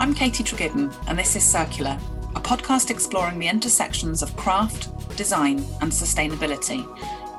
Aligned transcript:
I'm 0.00 0.14
Katie 0.14 0.44
Tregiddon, 0.44 0.94
and 1.08 1.18
this 1.18 1.34
is 1.34 1.42
Circular, 1.42 1.98
a 2.36 2.40
podcast 2.40 2.88
exploring 2.88 3.40
the 3.40 3.48
intersections 3.48 4.22
of 4.22 4.36
craft, 4.36 4.88
design, 5.16 5.58
and 5.80 5.90
sustainability. 5.90 6.86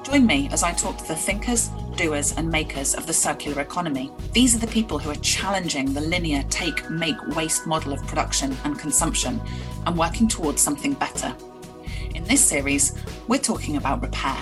Join 0.04 0.26
me 0.26 0.50
as 0.52 0.62
I 0.62 0.74
talk 0.74 0.98
to 0.98 1.08
the 1.08 1.16
thinkers, 1.16 1.70
doers, 1.96 2.34
and 2.36 2.50
makers 2.52 2.96
of 2.96 3.08
the 3.08 3.14
circular 3.14 3.62
economy. 3.62 4.12
These 4.34 4.58
are 4.58 4.60
the 4.60 4.68
people 4.68 5.00
who 5.00 5.10
are 5.10 5.16
challenging 5.16 5.94
the 5.94 6.02
linear 6.02 6.44
take, 6.50 6.90
make, 6.90 7.16
waste 7.34 7.66
model 7.66 7.94
of 7.94 8.06
production 8.08 8.58
and 8.66 8.78
consumption 8.78 9.40
and 9.86 9.98
working 9.98 10.28
towards 10.28 10.62
something 10.62 10.96
better. 10.96 11.34
In 12.14 12.26
this 12.26 12.44
series, 12.44 12.94
we're 13.30 13.40
talking 13.40 13.78
about 13.78 14.02
repair. 14.02 14.36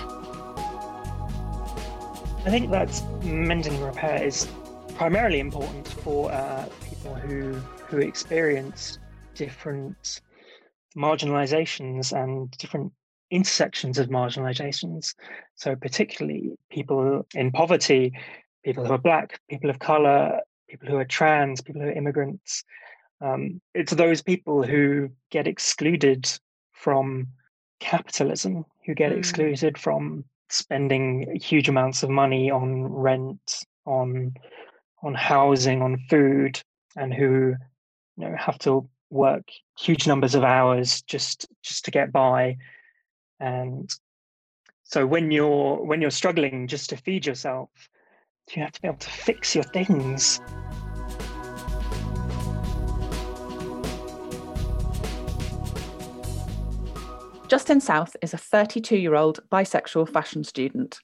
I 2.46 2.50
think 2.50 2.72
that 2.72 3.00
mending 3.24 3.76
and 3.76 3.86
repair 3.86 4.24
is 4.24 4.48
primarily 4.96 5.40
important 5.40 5.88
for 5.88 6.32
uh, 6.32 6.66
people 6.90 7.14
who 7.14 7.62
who 7.88 7.98
experience 7.98 9.00
different 9.36 10.22
marginalizations 10.96 12.12
and 12.12 12.52
different 12.52 12.92
intersections 13.32 13.98
of 13.98 14.10
marginalizations. 14.10 15.14
So, 15.56 15.76
particularly 15.76 16.56
people 16.72 17.26
in 17.36 17.52
poverty, 17.52 18.14
people 18.64 18.86
who 18.86 18.94
are 18.94 18.98
black, 18.98 19.40
people 19.50 19.70
of 19.70 19.80
color, 19.80 20.40
people 20.70 20.90
who 20.90 20.98
are 20.98 21.06
trans, 21.06 21.62
people 21.62 21.82
who 21.82 21.88
are 21.88 21.92
immigrants. 21.92 22.64
Um, 23.22 23.62
it's 23.74 23.94
those 23.94 24.22
people 24.22 24.64
who 24.64 25.10
get 25.32 25.48
excluded 25.48 26.30
from 26.74 27.28
capitalism, 27.80 28.66
who 28.86 28.94
get 28.94 29.12
mm. 29.12 29.18
excluded 29.18 29.78
from 29.78 30.24
spending 30.50 31.38
huge 31.42 31.68
amounts 31.68 32.04
of 32.04 32.10
money 32.10 32.52
on 32.52 32.84
rent, 32.84 33.66
on 33.86 34.34
on 35.04 35.14
housing, 35.14 35.82
on 35.82 35.98
food, 36.10 36.62
and 36.96 37.14
who 37.14 37.56
you 38.18 38.28
know 38.28 38.36
have 38.38 38.60
to 38.60 38.88
work 39.10 39.50
huge 39.80 40.08
numbers 40.08 40.36
of 40.36 40.44
hours 40.44 41.02
just 41.04 41.48
just 41.64 41.86
to 41.86 41.92
get 41.92 42.12
by 42.12 42.58
and 43.40 43.94
so 44.84 45.06
when 45.06 45.32
you're 45.32 45.84
when 45.84 46.02
you're 46.02 46.12
struggling 46.12 46.68
just 46.68 46.90
to 46.90 46.98
feed 46.98 47.26
yourself 47.26 47.70
you 48.56 48.62
have 48.62 48.72
to 48.72 48.82
be 48.82 48.88
able 48.88 48.98
to 48.98 49.10
fix 49.10 49.54
your 49.56 49.64
things 49.66 50.40
Justin 57.48 57.80
South 57.80 58.14
is 58.22 58.34
a 58.34 58.38
32 58.38 58.98
year 58.98 59.16
old 59.16 59.40
bisexual 59.50 60.10
fashion 60.10 60.44
student. 60.44 61.00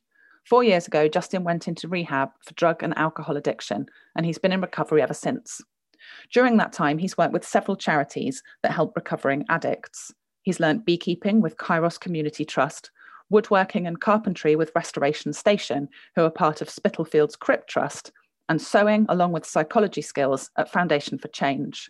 Four 0.45 0.61
years 0.61 0.87
ago, 0.87 1.07
Justin 1.07 1.45
went 1.45 1.69
into 1.69 1.87
rehab 1.87 2.31
for 2.45 2.53
drug 2.55 2.83
and 2.83 2.97
alcohol 2.97 3.37
addiction, 3.37 3.85
and 4.17 4.25
he's 4.25 4.37
been 4.37 4.51
in 4.51 4.59
recovery 4.59 5.01
ever 5.01 5.13
since. 5.13 5.61
During 6.31 6.57
that 6.57 6.73
time, 6.73 6.97
he's 6.97 7.17
worked 7.17 7.33
with 7.33 7.47
several 7.47 7.77
charities 7.77 8.41
that 8.61 8.71
help 8.71 8.95
recovering 8.95 9.45
addicts. 9.49 10.11
He's 10.43 10.59
learnt 10.59 10.85
beekeeping 10.85 11.41
with 11.41 11.57
Kairos 11.57 11.99
Community 11.99 12.45
Trust, 12.45 12.91
woodworking 13.29 13.87
and 13.87 13.99
carpentry 13.99 14.55
with 14.55 14.71
Restoration 14.75 15.33
Station, 15.33 15.87
who 16.15 16.23
are 16.23 16.29
part 16.29 16.61
of 16.61 16.69
Spitalfields 16.69 17.35
Crypt 17.35 17.69
Trust, 17.69 18.11
and 18.49 18.61
sewing 18.61 19.05
along 19.09 19.31
with 19.31 19.45
psychology 19.45 20.01
skills 20.01 20.49
at 20.57 20.71
Foundation 20.71 21.17
for 21.17 21.29
Change. 21.29 21.89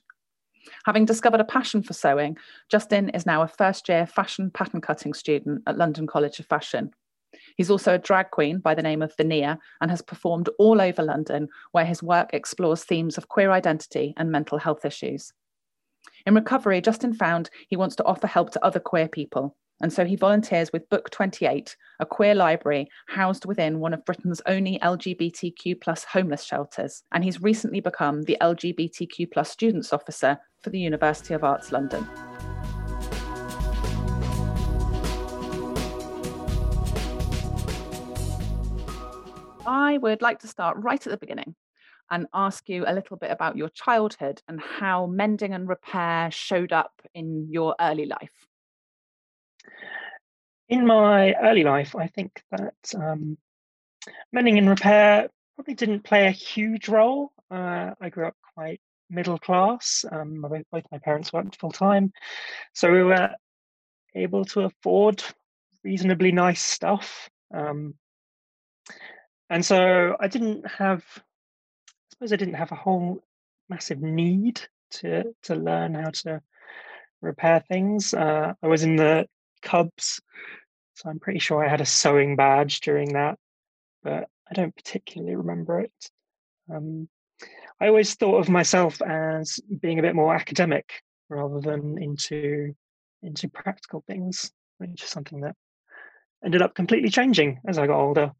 Having 0.85 1.05
discovered 1.05 1.41
a 1.41 1.45
passion 1.45 1.83
for 1.83 1.94
sewing, 1.94 2.38
Justin 2.69 3.09
is 3.09 3.25
now 3.25 3.41
a 3.41 3.47
first 3.47 3.89
year 3.89 4.05
fashion 4.05 4.51
pattern 4.51 4.81
cutting 4.81 5.13
student 5.13 5.61
at 5.67 5.77
London 5.77 6.07
College 6.07 6.39
of 6.39 6.45
Fashion. 6.45 6.91
He's 7.57 7.69
also 7.69 7.95
a 7.95 7.99
drag 7.99 8.31
queen 8.31 8.59
by 8.59 8.75
the 8.75 8.81
name 8.81 9.01
of 9.01 9.15
Vania 9.17 9.57
and 9.81 9.91
has 9.91 10.01
performed 10.01 10.49
all 10.59 10.81
over 10.81 11.03
London, 11.03 11.47
where 11.71 11.85
his 11.85 12.03
work 12.03 12.29
explores 12.33 12.83
themes 12.83 13.17
of 13.17 13.29
queer 13.29 13.51
identity 13.51 14.13
and 14.17 14.31
mental 14.31 14.57
health 14.57 14.85
issues. 14.85 15.31
In 16.25 16.35
recovery, 16.35 16.81
Justin 16.81 17.13
found 17.13 17.49
he 17.67 17.75
wants 17.75 17.95
to 17.97 18.05
offer 18.05 18.27
help 18.27 18.51
to 18.51 18.65
other 18.65 18.79
queer 18.79 19.07
people, 19.07 19.55
and 19.81 19.91
so 19.91 20.05
he 20.05 20.15
volunteers 20.15 20.71
with 20.71 20.89
Book 20.89 21.09
28, 21.09 21.75
a 21.99 22.05
queer 22.05 22.35
library 22.35 22.88
housed 23.09 23.45
within 23.45 23.79
one 23.79 23.93
of 23.93 24.05
Britain's 24.05 24.41
only 24.45 24.79
LGBTQ 24.79 25.81
plus 25.81 26.05
homeless 26.05 26.43
shelters, 26.43 27.03
and 27.11 27.23
he's 27.23 27.41
recently 27.41 27.81
become 27.81 28.23
the 28.23 28.38
LGBTQ 28.41 29.31
plus 29.31 29.49
students 29.49 29.91
officer 29.91 30.38
for 30.61 30.69
the 30.69 30.79
University 30.79 31.33
of 31.33 31.43
Arts 31.43 31.72
London. 31.72 32.07
I 39.66 39.97
would 39.97 40.22
like 40.22 40.40
to 40.40 40.47
start 40.47 40.78
right 40.78 41.06
at 41.06 41.09
the 41.12 41.18
beginning 41.18 41.56
and 42.12 42.28
ask 42.34 42.68
you 42.69 42.84
a 42.85 42.94
little 42.94 43.18
bit 43.18 43.31
about 43.31 43.57
your 43.57 43.69
childhood 43.69 44.41
and 44.47 44.59
how 44.59 45.06
mending 45.06 45.53
and 45.53 45.68
repair 45.68 46.29
showed 46.31 46.74
up 46.74 47.01
in 47.13 47.47
your 47.50 47.75
early 47.79 48.06
life. 48.06 48.47
In 50.69 50.85
my 50.85 51.34
early 51.41 51.63
life, 51.63 51.96
I 51.96 52.07
think 52.07 52.41
that 52.52 52.73
um, 52.96 53.38
mending 54.31 54.57
and 54.57 54.69
repair 54.69 55.29
probably 55.56 55.75
didn't 55.75 56.03
play 56.03 56.28
a 56.28 56.31
huge 56.31 56.90
role. 56.90 57.31
Uh, 57.50 57.91
I 58.02 58.09
grew 58.09 58.28
up 58.28 58.35
quite 58.53 58.81
middle 59.09 59.38
class. 59.38 60.06
Um, 60.12 60.41
both 60.72 60.85
my 60.91 60.97
parents 61.00 61.31
worked 61.31 61.59
full 61.59 61.72
time, 61.72 62.12
so 62.73 62.91
we 62.91 63.03
were 63.03 63.29
able 64.16 64.46
to 64.46 64.62
afford 64.62 65.23
reasonably 65.84 66.31
nice 66.31 66.63
stuff. 66.63 67.29
Um, 67.53 67.96
and 69.53 69.64
so 69.64 70.18
I 70.19 70.28
didn't 70.28 70.66
have, 70.66 71.03
I 71.16 71.91
suppose 72.09 72.34
I 72.34 72.38
didn't 72.38 72.56
have 72.56 72.72
a 72.72 72.75
whole 72.75 73.24
massive 73.69 74.02
need 74.02 74.62
to 74.91 75.36
to 75.44 75.56
learn 75.56 75.94
how 75.94 76.09
to 76.09 76.41
repair 77.22 77.64
things. 77.68 78.16
Uh, 78.16 78.53
I 78.64 78.68
was 78.68 78.81
in 78.81 78.96
the 78.96 79.28
Cubs, 79.62 80.19
so 80.96 81.08
I'm 81.08 81.19
pretty 81.19 81.38
sure 81.38 81.64
I 81.64 81.69
had 81.69 81.81
a 81.81 81.86
sewing 81.86 82.36
badge 82.36 82.81
during 82.81 83.14
that, 83.14 83.38
but 84.02 84.28
I 84.50 84.56
don't 84.56 84.75
particularly 84.75 85.36
remember 85.36 85.81
it. 85.81 86.09
Um, 86.74 87.08
I 87.80 87.90
always 87.90 88.16
thought 88.16 88.40
of 88.40 88.50
myself 88.50 89.03
as 89.03 89.59
being 89.81 90.00
a 90.00 90.03
bit 90.03 90.16
more 90.16 90.34
academic 90.34 90.90
rather 91.30 91.59
than 91.59 92.02
into 92.02 92.74
into 93.22 93.50
practical 93.50 94.03
things, 94.08 94.52
which 94.80 95.03
is 95.03 95.09
something 95.09 95.41
that 95.41 95.56
ended 96.44 96.64
up 96.64 96.74
completely 96.74 97.09
changing 97.09 97.59
as 97.68 97.78
I 97.78 97.85
got 97.85 98.02
older. 98.02 98.31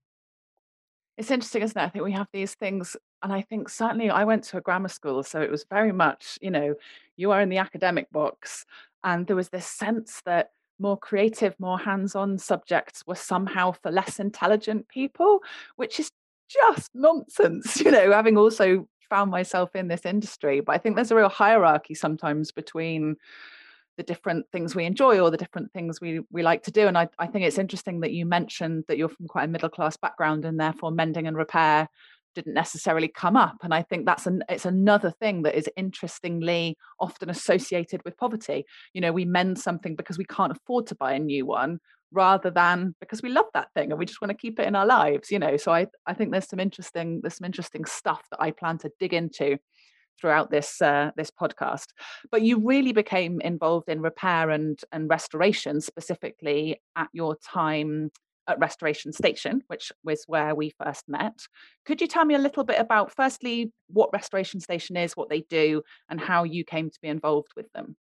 It's 1.18 1.31
interesting, 1.31 1.62
isn't 1.62 1.79
it? 1.79 1.84
I 1.84 1.90
think 1.90 2.03
we 2.03 2.12
have 2.13 2.28
these 2.34 2.56
things, 2.56 2.97
and 3.22 3.31
I 3.31 3.41
think 3.41 3.69
certainly 3.69 4.09
I 4.09 4.24
went 4.24 4.44
to 4.46 4.57
a 4.57 4.62
grammar 4.62 4.88
school, 4.88 5.22
so 5.22 5.41
it 5.41 5.51
was 5.51 5.66
very 5.69 5.91
much, 5.91 6.40
you 6.41 6.50
know, 6.50 6.75
you 7.18 7.31
are 7.31 7.41
in 7.41 7.50
the 7.50 7.57
academic 7.57 8.09
box, 8.12 8.66
and 9.03 9.28
there 9.28 9.35
was 9.35 9.50
this 9.50 9.68
sense 9.68 10.22
that 10.25 10.51
more 10.79 10.97
creative, 10.97 11.56
more 11.59 11.78
hands-on 11.78 12.40
subjects 12.40 13.03
were 13.06 13.16
somehow 13.16 13.72
for 13.72 13.91
less 13.91 14.19
intelligent 14.19 14.88
people, 14.88 15.40
which 15.75 16.00
is 16.00 16.09
just 16.50 16.90
nonsense, 16.96 17.80
you 17.85 17.91
know, 17.91 18.12
having 18.12 18.38
also 18.38 18.88
found 19.09 19.30
myself 19.30 19.75
in 19.75 19.88
this 19.88 20.06
industry. 20.06 20.62
But 20.62 20.74
I 20.74 20.78
think 20.80 20.95
there's 20.95 21.12
a 21.12 21.16
real 21.16 21.30
hierarchy 21.30 21.94
sometimes 21.94 22.51
between 22.51 23.18
the 23.97 24.03
different 24.03 24.45
things 24.51 24.75
we 24.75 24.85
enjoy 24.85 25.19
or 25.19 25.29
the 25.29 25.37
different 25.37 25.71
things 25.71 26.01
we 26.01 26.21
we 26.31 26.43
like 26.43 26.63
to 26.63 26.71
do 26.71 26.87
and 26.87 26.97
I, 26.97 27.07
I 27.19 27.27
think 27.27 27.45
it's 27.45 27.57
interesting 27.57 27.99
that 28.01 28.11
you 28.11 28.25
mentioned 28.25 28.85
that 28.87 28.97
you're 28.97 29.09
from 29.09 29.27
quite 29.27 29.45
a 29.45 29.51
middle 29.51 29.69
class 29.69 29.97
background 29.97 30.45
and 30.45 30.59
therefore 30.59 30.91
mending 30.91 31.27
and 31.27 31.37
repair 31.37 31.87
didn't 32.35 32.55
necessarily 32.55 33.07
come 33.07 33.37
up 33.37 33.57
and 33.63 33.73
i 33.73 33.83
think 33.83 34.05
that's 34.05 34.25
an 34.25 34.43
it's 34.49 34.65
another 34.65 35.11
thing 35.11 35.43
that 35.43 35.55
is 35.55 35.69
interestingly 35.75 36.75
often 36.99 37.29
associated 37.29 38.01
with 38.05 38.17
poverty. 38.17 38.65
You 38.93 39.01
know 39.01 39.11
we 39.11 39.25
mend 39.25 39.59
something 39.59 39.95
because 39.95 40.17
we 40.17 40.25
can't 40.25 40.51
afford 40.51 40.87
to 40.87 40.95
buy 40.95 41.13
a 41.13 41.19
new 41.19 41.45
one 41.45 41.79
rather 42.11 42.51
than 42.51 42.95
because 42.99 43.21
we 43.21 43.29
love 43.29 43.47
that 43.53 43.73
thing 43.73 43.91
and 43.91 43.99
we 43.99 44.05
just 44.05 44.21
want 44.21 44.29
to 44.29 44.37
keep 44.37 44.59
it 44.59 44.67
in 44.67 44.75
our 44.75 44.85
lives 44.85 45.31
you 45.31 45.39
know? 45.39 45.57
So 45.57 45.71
i 45.71 45.87
i 46.05 46.13
think 46.13 46.31
there's 46.31 46.49
some 46.49 46.59
interesting 46.59 47.21
there's 47.21 47.37
some 47.37 47.45
interesting 47.45 47.85
stuff 47.85 48.21
that 48.31 48.41
i 48.41 48.51
plan 48.51 48.77
to 48.79 48.91
dig 48.99 49.13
into 49.13 49.57
throughout 50.19 50.51
this 50.51 50.81
uh, 50.81 51.12
this 51.15 51.31
podcast. 51.31 51.88
But 52.31 52.42
you 52.42 52.60
really 52.60 52.94
became 52.94 53.42
involved 53.42 53.89
in 53.89 54.01
repair 54.01 54.50
and 54.50 54.80
and 54.92 55.10
restoration 55.10 55.81
specifically 55.81 56.81
at 56.95 57.10
your 57.13 57.36
time 57.38 58.12
at 58.48 58.60
Restoration 58.60 59.13
Station, 59.13 59.63
which 59.68 59.92
was 60.04 60.24
where 60.27 60.56
we 60.56 60.74
first 60.83 61.07
met. 61.07 61.48
Could 61.86 62.01
you 62.01 62.07
tell 62.07 62.25
me 62.25 62.36
a 62.36 62.39
little 62.39 62.63
bit 62.63 62.80
about, 62.80 63.13
firstly, 63.15 63.71
what 63.88 64.10
Restoration 64.13 64.60
Station 64.60 64.98
is, 64.98 65.15
what 65.15 65.30
they 65.30 65.42
do, 65.50 65.81
and 66.10 66.19
how 66.19 66.44
you 66.44 66.63
came 66.63 66.89
to 66.89 67.00
be 67.01 67.07
involved 67.07 67.50
with 67.56 67.71
them? 67.74 67.95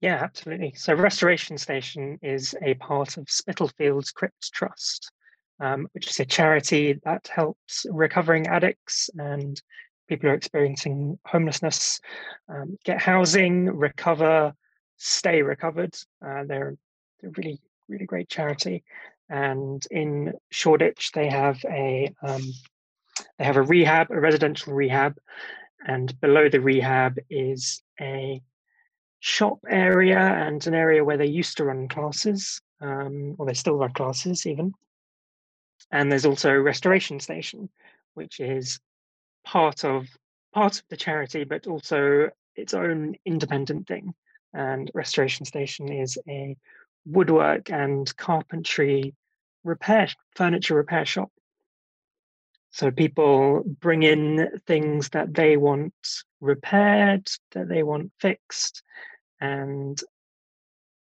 Yeah, 0.00 0.16
absolutely. 0.22 0.72
So, 0.76 0.94
Restoration 0.94 1.58
Station 1.58 2.18
is 2.22 2.54
a 2.62 2.74
part 2.74 3.16
of 3.16 3.30
Spitalfields 3.30 4.12
Crypt 4.12 4.52
Trust, 4.52 5.10
um, 5.60 5.88
which 5.92 6.08
is 6.08 6.20
a 6.20 6.24
charity 6.24 7.00
that 7.04 7.28
helps 7.28 7.86
recovering 7.90 8.46
addicts 8.46 9.08
and 9.16 9.60
people 10.08 10.28
who 10.28 10.32
are 10.32 10.36
experiencing 10.36 11.18
homelessness 11.26 12.00
um, 12.48 12.76
get 12.84 13.00
housing, 13.00 13.66
recover, 13.66 14.54
stay 14.96 15.42
recovered. 15.42 15.94
Uh, 16.24 16.44
they're, 16.44 16.76
they're 17.20 17.32
really, 17.36 17.60
really 17.88 18.06
great 18.06 18.28
charity. 18.28 18.84
And 19.28 19.84
in 19.90 20.34
Shoreditch, 20.50 21.12
they 21.12 21.28
have 21.28 21.64
a 21.64 22.12
um, 22.22 22.42
they 23.38 23.44
have 23.44 23.56
a 23.56 23.62
rehab, 23.62 24.10
a 24.10 24.20
residential 24.20 24.74
rehab, 24.74 25.16
and 25.86 26.18
below 26.20 26.48
the 26.48 26.60
rehab 26.60 27.18
is 27.30 27.82
a 28.00 28.42
shop 29.20 29.58
area 29.68 30.18
and 30.18 30.66
an 30.66 30.74
area 30.74 31.04
where 31.04 31.16
they 31.16 31.26
used 31.26 31.56
to 31.56 31.64
run 31.64 31.88
classes, 31.88 32.60
um, 32.80 33.34
or 33.38 33.46
they 33.46 33.54
still 33.54 33.76
run 33.76 33.92
classes 33.92 34.46
even. 34.46 34.74
And 35.90 36.10
there's 36.10 36.26
also 36.26 36.50
a 36.50 36.60
restoration 36.60 37.20
station, 37.20 37.68
which 38.14 38.40
is 38.40 38.80
part 39.44 39.84
of 39.84 40.06
part 40.52 40.78
of 40.78 40.84
the 40.88 40.96
charity, 40.96 41.44
but 41.44 41.66
also 41.66 42.30
its 42.56 42.74
own 42.74 43.14
independent 43.24 43.86
thing. 43.86 44.14
And 44.52 44.90
Restoration 44.94 45.44
Station 45.44 45.92
is 45.92 46.18
a 46.28 46.56
woodwork 47.04 47.70
and 47.70 48.14
carpentry 48.16 49.14
repair 49.64 50.08
furniture 50.36 50.74
repair 50.74 51.04
shop. 51.04 51.30
So 52.70 52.90
people 52.90 53.62
bring 53.64 54.02
in 54.02 54.60
things 54.66 55.10
that 55.10 55.32
they 55.32 55.56
want 55.56 55.94
repaired, 56.40 57.28
that 57.52 57.68
they 57.68 57.82
want 57.82 58.12
fixed, 58.20 58.82
and 59.40 59.98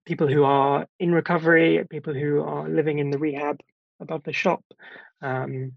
people 0.04 0.28
who 0.28 0.44
are 0.44 0.86
in 0.98 1.12
recovery, 1.12 1.84
people 1.88 2.12
who 2.12 2.42
are 2.42 2.68
living 2.68 2.98
in 2.98 3.10
the 3.10 3.18
rehab 3.18 3.60
above 4.00 4.22
the 4.24 4.32
shop. 4.32 4.62
Um, 5.22 5.72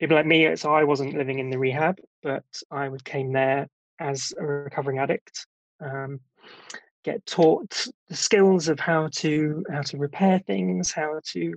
people 0.00 0.16
like 0.16 0.26
me, 0.26 0.56
so 0.56 0.74
I 0.74 0.84
wasn't 0.84 1.14
living 1.14 1.38
in 1.38 1.50
the 1.50 1.58
rehab, 1.58 1.98
but 2.22 2.44
I 2.70 2.88
would 2.88 3.04
came 3.04 3.32
there 3.32 3.68
as 3.98 4.32
a 4.38 4.44
recovering 4.44 4.98
addict. 4.98 5.46
Um, 5.80 6.20
get 7.04 7.24
taught 7.26 7.86
the 8.08 8.16
skills 8.16 8.68
of 8.68 8.80
how 8.80 9.08
to 9.16 9.64
how 9.70 9.82
to 9.82 9.98
repair 9.98 10.38
things, 10.40 10.90
how 10.90 11.20
to 11.32 11.54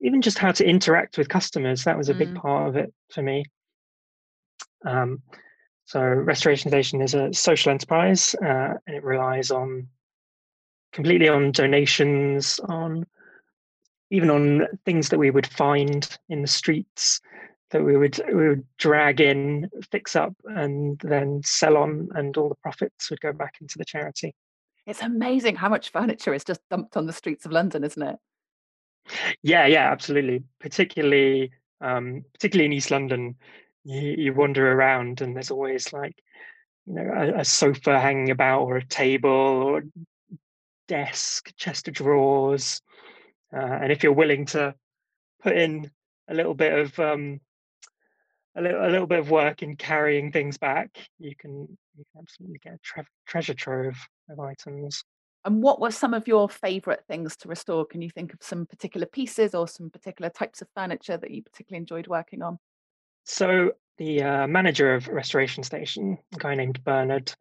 even 0.00 0.22
just 0.22 0.38
how 0.38 0.52
to 0.52 0.66
interact 0.66 1.18
with 1.18 1.28
customers. 1.28 1.84
That 1.84 1.98
was 1.98 2.08
a 2.08 2.14
mm. 2.14 2.18
big 2.18 2.34
part 2.34 2.68
of 2.68 2.76
it 2.76 2.92
for 3.10 3.22
me. 3.22 3.44
Um, 4.84 5.22
so 5.84 6.00
Restoration 6.00 6.70
Station 6.70 7.02
is 7.02 7.14
a 7.14 7.32
social 7.32 7.70
enterprise, 7.70 8.34
uh, 8.42 8.74
and 8.86 8.96
it 8.96 9.04
relies 9.04 9.50
on 9.50 9.88
completely 10.92 11.28
on 11.28 11.52
donations, 11.52 12.58
on 12.68 13.06
even 14.10 14.30
on 14.30 14.66
things 14.84 15.10
that 15.10 15.18
we 15.18 15.30
would 15.30 15.46
find 15.46 16.18
in 16.28 16.42
the 16.42 16.48
streets 16.48 17.20
that 17.72 17.82
we 17.82 17.96
would 17.96 18.20
we 18.28 18.48
would 18.48 18.66
drag 18.78 19.20
in, 19.20 19.68
fix 19.90 20.14
up, 20.14 20.34
and 20.44 20.98
then 21.00 21.40
sell 21.44 21.76
on, 21.76 22.08
and 22.14 22.36
all 22.36 22.48
the 22.48 22.54
profits 22.56 23.10
would 23.10 23.20
go 23.20 23.32
back 23.32 23.54
into 23.60 23.78
the 23.78 23.84
charity. 23.84 24.34
It's 24.86 25.02
amazing 25.02 25.56
how 25.56 25.68
much 25.68 25.90
furniture 25.90 26.34
is 26.34 26.44
just 26.44 26.60
dumped 26.70 26.96
on 26.96 27.06
the 27.06 27.12
streets 27.12 27.46
of 27.46 27.52
London, 27.52 27.82
isn't 27.82 28.02
it? 28.02 28.16
Yeah, 29.42 29.66
yeah, 29.66 29.90
absolutely. 29.90 30.42
Particularly, 30.60 31.50
um, 31.80 32.24
particularly 32.34 32.66
in 32.66 32.72
East 32.72 32.90
London, 32.90 33.36
you, 33.84 34.14
you 34.18 34.34
wander 34.34 34.70
around, 34.70 35.20
and 35.20 35.34
there's 35.34 35.50
always 35.50 35.92
like, 35.92 36.16
you 36.86 36.94
know, 36.94 37.10
a, 37.14 37.40
a 37.40 37.44
sofa 37.44 37.98
hanging 37.98 38.30
about, 38.30 38.62
or 38.62 38.76
a 38.76 38.86
table, 38.86 39.30
or 39.30 39.82
desk, 40.88 41.52
chest 41.56 41.88
of 41.88 41.94
drawers, 41.94 42.82
uh, 43.54 43.78
and 43.82 43.92
if 43.92 44.02
you're 44.02 44.12
willing 44.12 44.44
to 44.46 44.74
put 45.42 45.56
in 45.56 45.90
a 46.28 46.34
little 46.34 46.54
bit 46.54 46.78
of 46.78 46.98
um, 46.98 47.40
a 48.56 48.62
little, 48.62 48.86
a 48.86 48.90
little 48.90 49.06
bit 49.06 49.18
of 49.18 49.30
work 49.30 49.62
in 49.62 49.76
carrying 49.76 50.32
things 50.32 50.58
back, 50.58 50.90
you 51.18 51.34
can 51.36 51.66
you 51.96 52.04
can 52.12 52.22
absolutely 52.22 52.58
get 52.62 52.74
a 52.74 52.78
tre- 52.82 53.04
treasure 53.26 53.54
trove 53.54 53.96
of 54.30 54.40
items. 54.40 55.02
And 55.44 55.62
what 55.62 55.80
were 55.80 55.90
some 55.90 56.14
of 56.14 56.28
your 56.28 56.48
favourite 56.48 57.00
things 57.08 57.36
to 57.38 57.48
restore? 57.48 57.84
Can 57.84 58.00
you 58.00 58.10
think 58.10 58.32
of 58.32 58.38
some 58.42 58.64
particular 58.64 59.06
pieces 59.06 59.54
or 59.54 59.66
some 59.66 59.90
particular 59.90 60.30
types 60.30 60.62
of 60.62 60.68
furniture 60.74 61.16
that 61.16 61.30
you 61.30 61.42
particularly 61.42 61.80
enjoyed 61.80 62.06
working 62.06 62.42
on? 62.42 62.58
So 63.24 63.72
the 63.98 64.22
uh, 64.22 64.46
manager 64.46 64.94
of 64.94 65.08
Restoration 65.08 65.64
Station, 65.64 66.16
a 66.34 66.38
guy 66.38 66.54
named 66.54 66.82
Bernard, 66.84 67.34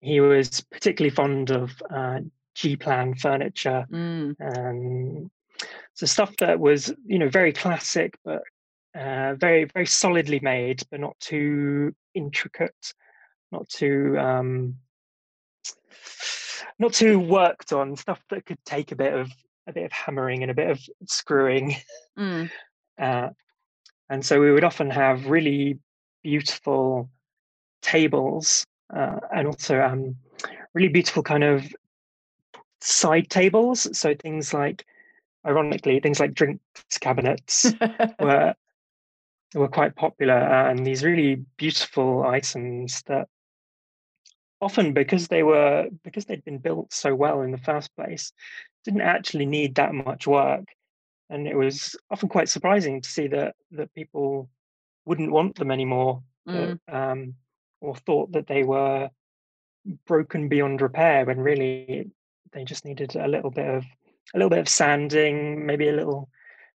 he 0.00 0.20
was 0.20 0.62
particularly 0.70 1.14
fond 1.14 1.50
of 1.50 1.70
uh, 1.90 2.20
G-plan 2.54 3.14
furniture, 3.14 3.86
mm. 3.90 4.34
um, 4.40 5.30
so 5.94 6.06
stuff 6.06 6.36
that 6.38 6.58
was 6.58 6.92
you 7.06 7.18
know 7.18 7.28
very 7.28 7.52
classic, 7.52 8.18
but 8.24 8.42
uh, 8.94 9.34
very 9.34 9.64
very 9.64 9.86
solidly 9.86 10.40
made, 10.40 10.82
but 10.90 11.00
not 11.00 11.18
too 11.20 11.94
intricate, 12.14 12.94
not 13.50 13.68
too 13.68 14.16
um, 14.18 14.76
not 16.78 16.92
too 16.92 17.18
worked 17.18 17.72
on. 17.72 17.96
Stuff 17.96 18.22
that 18.30 18.46
could 18.46 18.62
take 18.64 18.92
a 18.92 18.96
bit 18.96 19.12
of 19.12 19.30
a 19.66 19.72
bit 19.72 19.84
of 19.84 19.92
hammering 19.92 20.42
and 20.42 20.50
a 20.50 20.54
bit 20.54 20.70
of 20.70 20.80
screwing. 21.06 21.76
Mm. 22.18 22.50
Uh, 23.00 23.30
and 24.10 24.24
so 24.24 24.38
we 24.38 24.52
would 24.52 24.62
often 24.62 24.90
have 24.90 25.26
really 25.26 25.78
beautiful 26.22 27.08
tables 27.80 28.66
uh, 28.94 29.18
and 29.34 29.46
also 29.46 29.80
um, 29.80 30.14
really 30.74 30.88
beautiful 30.88 31.22
kind 31.22 31.42
of 31.42 31.64
side 32.80 33.30
tables. 33.30 33.88
So 33.98 34.14
things 34.14 34.52
like, 34.52 34.84
ironically, 35.46 35.98
things 36.00 36.20
like 36.20 36.34
drinks 36.34 36.98
cabinets 37.00 37.72
were 38.20 38.54
were 39.54 39.68
quite 39.68 39.94
popular 39.94 40.34
and 40.34 40.86
these 40.86 41.04
really 41.04 41.44
beautiful 41.56 42.24
items 42.24 43.02
that 43.06 43.28
often 44.60 44.92
because 44.92 45.28
they 45.28 45.42
were 45.42 45.88
because 46.04 46.24
they'd 46.24 46.44
been 46.44 46.58
built 46.58 46.92
so 46.92 47.14
well 47.14 47.42
in 47.42 47.50
the 47.50 47.58
first 47.58 47.94
place 47.96 48.32
didn't 48.84 49.00
actually 49.00 49.46
need 49.46 49.74
that 49.74 49.92
much 49.92 50.26
work 50.26 50.64
and 51.28 51.46
it 51.46 51.56
was 51.56 51.96
often 52.10 52.28
quite 52.28 52.48
surprising 52.48 53.00
to 53.00 53.08
see 53.08 53.26
that 53.26 53.54
that 53.72 53.92
people 53.94 54.48
wouldn't 55.04 55.32
want 55.32 55.56
them 55.56 55.70
anymore 55.70 56.22
mm. 56.48 56.78
um, 56.88 57.34
or 57.80 57.96
thought 57.96 58.30
that 58.32 58.46
they 58.46 58.62
were 58.62 59.10
broken 60.06 60.48
beyond 60.48 60.80
repair 60.80 61.24
when 61.24 61.40
really 61.40 62.08
they 62.52 62.64
just 62.64 62.84
needed 62.84 63.16
a 63.16 63.26
little 63.26 63.50
bit 63.50 63.66
of 63.66 63.84
a 64.34 64.38
little 64.38 64.50
bit 64.50 64.60
of 64.60 64.68
sanding 64.68 65.66
maybe 65.66 65.88
a 65.88 65.92
little 65.92 66.28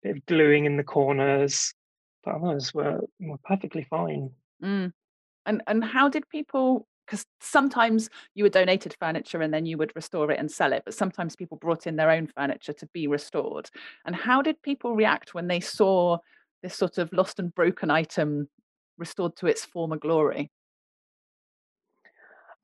bit 0.03 0.17
of 0.17 0.27
gluing 0.27 0.65
in 0.65 0.77
the 0.77 0.85
corners 0.85 1.75
but 2.25 2.35
others 2.35 2.73
were 2.75 3.01
were 3.21 3.39
perfectly 3.45 3.85
fine. 3.89 4.31
Mm. 4.63 4.93
And 5.47 5.63
and 5.67 5.85
how 5.85 6.09
did 6.09 6.29
people? 6.29 6.87
Because 7.07 7.27
sometimes 7.41 8.09
you 8.35 8.45
were 8.45 8.51
donated 8.51 8.97
furniture 8.99 9.43
and 9.43 9.53
then 9.53 9.67
you 9.67 9.77
would 9.77 9.95
restore 9.97 10.31
it 10.31 10.39
and 10.39 10.51
sell 10.51 10.73
it, 10.73 10.83
but 10.85 10.95
sometimes 10.95 11.35
people 11.35 11.59
brought 11.59 11.87
in 11.87 11.97
their 11.97 12.11
own 12.11 12.29
furniture 12.29 12.73
to 12.75 12.87
be 12.95 13.09
restored. 13.09 13.69
And 14.07 14.15
how 14.15 14.41
did 14.41 14.63
people 14.63 14.95
react 14.95 15.35
when 15.35 15.49
they 15.49 15.59
saw 15.59 16.19
this 16.63 16.77
sort 16.77 16.99
of 16.99 17.13
lost 17.13 17.41
and 17.41 17.53
broken 17.53 17.91
item 17.91 18.49
restored 18.99 19.37
to 19.37 19.47
its 19.47 19.65
former 19.65 19.97
glory? 19.97 20.51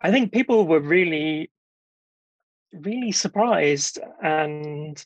I 0.00 0.12
think 0.12 0.32
people 0.32 0.66
were 0.66 0.80
really, 0.80 1.50
really 2.72 3.10
surprised 3.10 3.98
and 4.22 5.04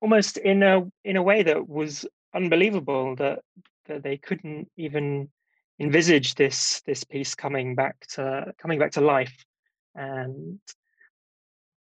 almost 0.00 0.38
in 0.38 0.62
a 0.62 0.90
in 1.04 1.16
a 1.16 1.22
way 1.22 1.42
that 1.42 1.68
was 1.68 2.06
unbelievable 2.34 3.16
that 3.16 3.40
that 3.86 4.02
they 4.02 4.16
couldn't 4.16 4.70
even 4.76 5.28
envisage 5.80 6.34
this 6.34 6.82
this 6.86 7.04
piece 7.04 7.34
coming 7.34 7.74
back 7.74 7.96
to 8.06 8.52
coming 8.58 8.78
back 8.78 8.92
to 8.92 9.00
life 9.00 9.44
and 9.94 10.60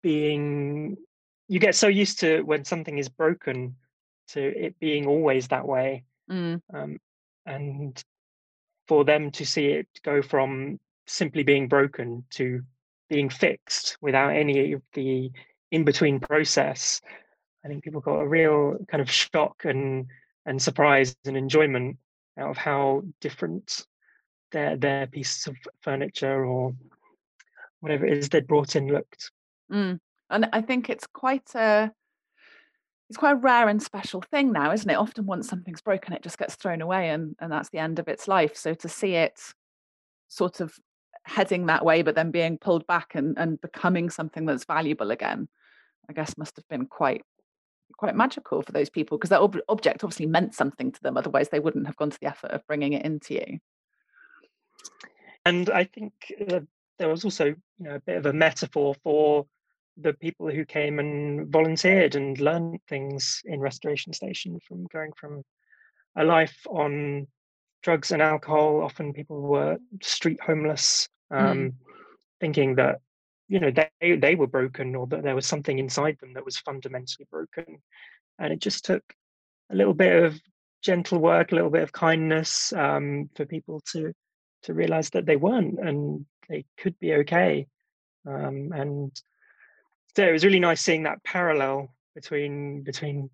being 0.03 0.97
you 1.49 1.59
get 1.59 1.75
so 1.75 1.89
used 1.89 2.21
to 2.21 2.43
when 2.43 2.65
something 2.65 2.99
is 2.99 3.09
broken 3.09 3.75
to 4.29 4.41
it 4.41 4.79
being 4.79 5.07
always 5.07 5.49
that 5.49 5.67
way 5.67 6.05
mm. 6.31 6.61
um, 6.73 6.99
and 7.47 8.03
for 8.87 9.05
them 9.05 9.31
to 9.31 9.45
see 9.45 9.67
it 9.67 9.89
go 10.05 10.23
from 10.23 10.79
simply 11.07 11.43
being 11.43 11.69
broken 11.69 12.25
to 12.31 12.63
being 13.09 13.29
fixed 13.29 13.99
without 14.01 14.35
any 14.35 14.73
of 14.73 14.83
the 14.95 15.31
in 15.73 15.85
between 15.85 16.21
process 16.21 17.01
i 17.65 17.69
think 17.69 17.83
people 17.83 18.01
got 18.01 18.21
a 18.21 18.29
real 18.29 18.77
kind 18.89 19.01
of 19.01 19.11
shock 19.11 19.63
and 19.65 20.07
and 20.47 20.61
surprise 20.61 21.17
and 21.25 21.37
enjoyment 21.37 21.97
out 22.39 22.51
of 22.51 22.57
how 22.57 23.03
different 23.21 23.87
their 24.53 24.77
their 24.77 25.07
pieces 25.07 25.47
of 25.47 25.57
furniture 25.81 26.45
or 26.45 26.75
whatever 27.81 28.07
it 28.07 28.19
is 28.19 28.29
they'd 28.29 28.47
brought 28.47 28.77
in 28.77 28.89
looked. 28.89 29.31
Mm. 29.73 29.99
And 30.31 30.49
I 30.53 30.61
think 30.61 30.91
it's 30.91 31.07
quite 31.07 31.55
a 31.55 31.93
it's 33.09 33.17
quite 33.17 33.33
a 33.33 33.37
rare 33.37 33.69
and 33.69 33.83
special 33.83 34.23
thing 34.23 34.53
now, 34.53 34.73
isn't 34.73 34.89
it? 34.89 34.95
Often 34.95 35.27
once 35.27 35.49
something's 35.49 35.81
broken, 35.81 36.13
it 36.13 36.23
just 36.23 36.39
gets 36.39 36.55
thrown 36.55 36.81
away 36.81 37.11
and, 37.11 37.35
and 37.41 37.51
that's 37.51 37.69
the 37.71 37.79
end 37.79 37.99
of 37.99 38.07
its 38.07 38.29
life. 38.29 38.57
So 38.57 38.73
to 38.75 38.89
see 38.89 39.15
it 39.17 39.41
sort 40.29 40.61
of 40.61 40.73
heading 41.25 41.67
that 41.67 41.85
way, 41.85 42.03
but 42.03 42.15
then 42.15 42.31
being 42.31 42.57
pulled 42.57 42.87
back 42.87 43.17
and, 43.17 43.37
and 43.37 43.61
becoming 43.61 44.11
something 44.11 44.47
that's 44.47 44.65
valuable 44.65 45.11
again, 45.11 45.49
I 46.09 46.13
guess 46.13 46.39
must 46.39 46.55
have 46.55 46.69
been 46.69 46.87
quite 46.87 47.25
quite 47.97 48.17
magical 48.17 48.63
for 48.63 48.73
those 48.73 48.91
people 48.91 49.19
because 49.19 49.31
that 49.31 49.41
ob- 49.41 49.61
object 49.69 50.05
obviously 50.05 50.27
meant 50.27 50.55
something 50.55 50.93
to 50.93 51.03
them 51.03 51.17
otherwise 51.17 51.49
they 51.49 51.61
wouldn't 51.61 51.87
have 51.87 51.97
gone 51.97 52.11
to 52.11 52.19
the 52.21 52.27
effort 52.27 52.51
of 52.51 52.67
bringing 52.67 52.93
it 52.93 53.05
into 53.05 53.35
you 53.35 53.59
and 55.45 55.71
i 55.71 55.85
think 55.85 56.13
uh, 56.51 56.61
there 56.99 57.09
was 57.09 57.25
also 57.25 57.47
you 57.47 57.57
know 57.79 57.95
a 57.95 58.01
bit 58.01 58.17
of 58.17 58.27
a 58.27 58.33
metaphor 58.33 58.95
for 59.03 59.47
the 59.97 60.13
people 60.15 60.51
who 60.51 60.65
came 60.65 60.99
and 60.99 61.49
volunteered 61.49 62.15
and 62.15 62.41
learned 62.41 62.79
things 62.89 63.43
in 63.45 63.61
restoration 63.61 64.13
station 64.13 64.59
from 64.67 64.87
going 64.93 65.13
from 65.17 65.43
a 66.17 66.25
life 66.25 66.67
on 66.69 67.27
drugs 67.83 68.13
and 68.13 68.23
alcohol. 68.23 68.83
Often 68.83 69.13
people 69.13 69.41
were 69.41 69.79
street 70.03 70.41
homeless, 70.41 71.09
um, 71.31 71.59
mm. 71.59 71.73
thinking 72.41 72.77
that 72.77 73.01
you 73.51 73.59
know 73.59 73.73
they 74.01 74.15
they 74.17 74.37
were 74.37 74.47
broken 74.47 74.95
or 74.95 75.09
that 75.09 75.25
there 75.25 75.35
was 75.35 75.45
something 75.45 75.79
inside 75.79 76.17
them 76.21 76.35
that 76.35 76.45
was 76.45 76.57
fundamentally 76.57 77.27
broken, 77.31 77.83
and 78.39 78.53
it 78.53 78.61
just 78.61 78.85
took 78.85 79.03
a 79.71 79.75
little 79.75 79.93
bit 79.93 80.23
of 80.23 80.41
gentle 80.83 81.19
work, 81.19 81.51
a 81.51 81.57
little 81.57 81.71
bit 81.71 81.83
of 81.83 81.93
kindness 81.93 82.73
um, 82.73 83.29
for 83.35 83.45
people 83.45 83.83
to 83.93 84.13
to 84.63 84.73
realize 84.73 85.11
that 85.11 85.27
they 85.27 85.37
weren't 85.37 85.81
and 85.81 86.25
they 86.49 86.65
could 86.79 86.99
be 87.01 87.15
okay. 87.15 87.67
Um, 88.25 88.71
and 88.73 89.13
so 90.15 90.29
it 90.29 90.33
was 90.33 90.45
really 90.45 90.61
nice 90.61 90.81
seeing 90.81 91.03
that 91.03 91.25
parallel 91.25 91.93
between 92.15 92.83
between 92.83 93.31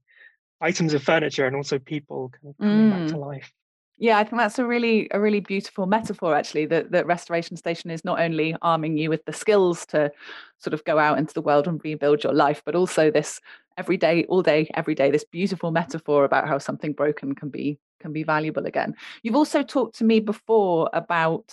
items 0.63 0.95
of 0.95 1.03
furniture 1.03 1.47
and 1.47 1.57
also 1.57 1.79
people 1.79 2.31
kind 2.31 2.55
of 2.55 2.59
coming 2.59 2.91
mm. 2.91 2.91
back 2.91 3.09
to 3.09 3.15
mm. 3.17 3.21
life. 3.21 3.53
Yeah, 3.99 4.19
I 4.19 4.25
think 4.25 4.37
that's 4.37 4.59
a 4.59 4.67
really 4.67 5.09
a 5.11 5.21
really 5.21 5.41
beautiful 5.41 5.87
metaphor 5.87 6.35
actually 6.35 6.67
that 6.67 6.91
that 6.91 7.07
restoration 7.07 7.57
station 7.57 7.91
is 7.91 8.05
not 8.05 8.21
only 8.21 8.55
arming 8.61 8.99
you 8.99 9.09
with 9.09 9.25
the 9.25 9.33
skills 9.33 9.87
to 9.87 10.13
sort 10.59 10.75
of 10.75 10.85
go 10.85 10.99
out 10.99 11.19
into 11.19 11.33
the 11.33 11.41
world 11.41 11.67
and 11.67 11.83
rebuild 11.83 12.23
your 12.23 12.35
life, 12.35 12.63
but 12.65 12.75
also 12.75 13.11
this 13.11 13.41
every 13.79 13.97
day, 13.97 14.25
all 14.25 14.43
day, 14.43 14.71
every 14.75 14.95
day, 14.95 15.11
this 15.11 15.25
beautiful 15.25 15.71
metaphor 15.71 16.25
about 16.25 16.47
how 16.47 16.59
something 16.59 16.93
broken 16.93 17.35
can 17.35 17.49
be 17.49 17.79
can 18.01 18.13
be 18.13 18.23
valuable 18.23 18.67
again. 18.67 18.95
You've 19.23 19.37
also 19.37 19.63
talked 19.63 19.97
to 19.99 20.05
me 20.05 20.21
before 20.21 20.91
about 20.93 21.51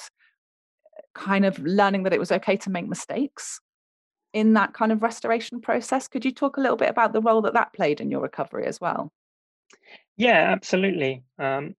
kind 1.15 1.45
of 1.45 1.57
learning 1.59 2.03
that 2.03 2.13
it 2.13 2.19
was 2.19 2.31
okay 2.31 2.57
to 2.57 2.69
make 2.69 2.87
mistakes 2.87 3.61
in 4.33 4.53
that 4.53 4.73
kind 4.73 4.91
of 4.91 5.01
restoration 5.01 5.61
process. 5.61 6.09
Could 6.09 6.25
you 6.25 6.31
talk 6.31 6.57
a 6.57 6.61
little 6.61 6.75
bit 6.75 6.89
about 6.89 7.13
the 7.13 7.21
role 7.21 7.41
that 7.43 7.53
that 7.53 7.71
played 7.71 8.01
in 8.01 8.11
your 8.11 8.21
recovery 8.21 8.65
as 8.65 8.81
well? 8.81 9.13
Yeah, 10.17 10.51
absolutely. 10.51 11.23
Um, 11.39 11.75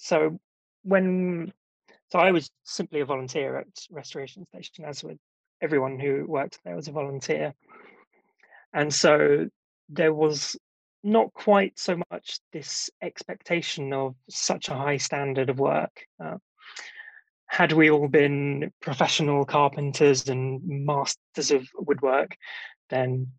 so 0.00 0.40
when 0.82 1.52
so 2.10 2.18
I 2.18 2.32
was 2.32 2.50
simply 2.64 3.00
a 3.00 3.04
volunteer 3.04 3.56
at 3.58 3.66
Restoration 3.90 4.46
Station, 4.46 4.84
as 4.84 5.04
with 5.04 5.18
everyone 5.60 6.00
who 6.00 6.24
worked 6.26 6.58
there 6.64 6.74
was 6.74 6.88
a 6.88 6.92
volunteer, 6.92 7.54
and 8.72 8.92
so 8.92 9.48
there 9.90 10.14
was 10.14 10.56
not 11.02 11.32
quite 11.34 11.78
so 11.78 12.00
much 12.10 12.40
this 12.52 12.90
expectation 13.02 13.92
of 13.92 14.14
such 14.28 14.68
a 14.68 14.74
high 14.74 14.96
standard 14.96 15.50
of 15.50 15.58
work. 15.58 16.04
Uh, 16.22 16.38
had 17.46 17.72
we 17.72 17.90
all 17.90 18.08
been 18.08 18.72
professional 18.80 19.44
carpenters 19.44 20.28
and 20.28 20.62
masters 20.64 21.50
of 21.50 21.68
woodwork, 21.74 22.36
then 22.88 23.32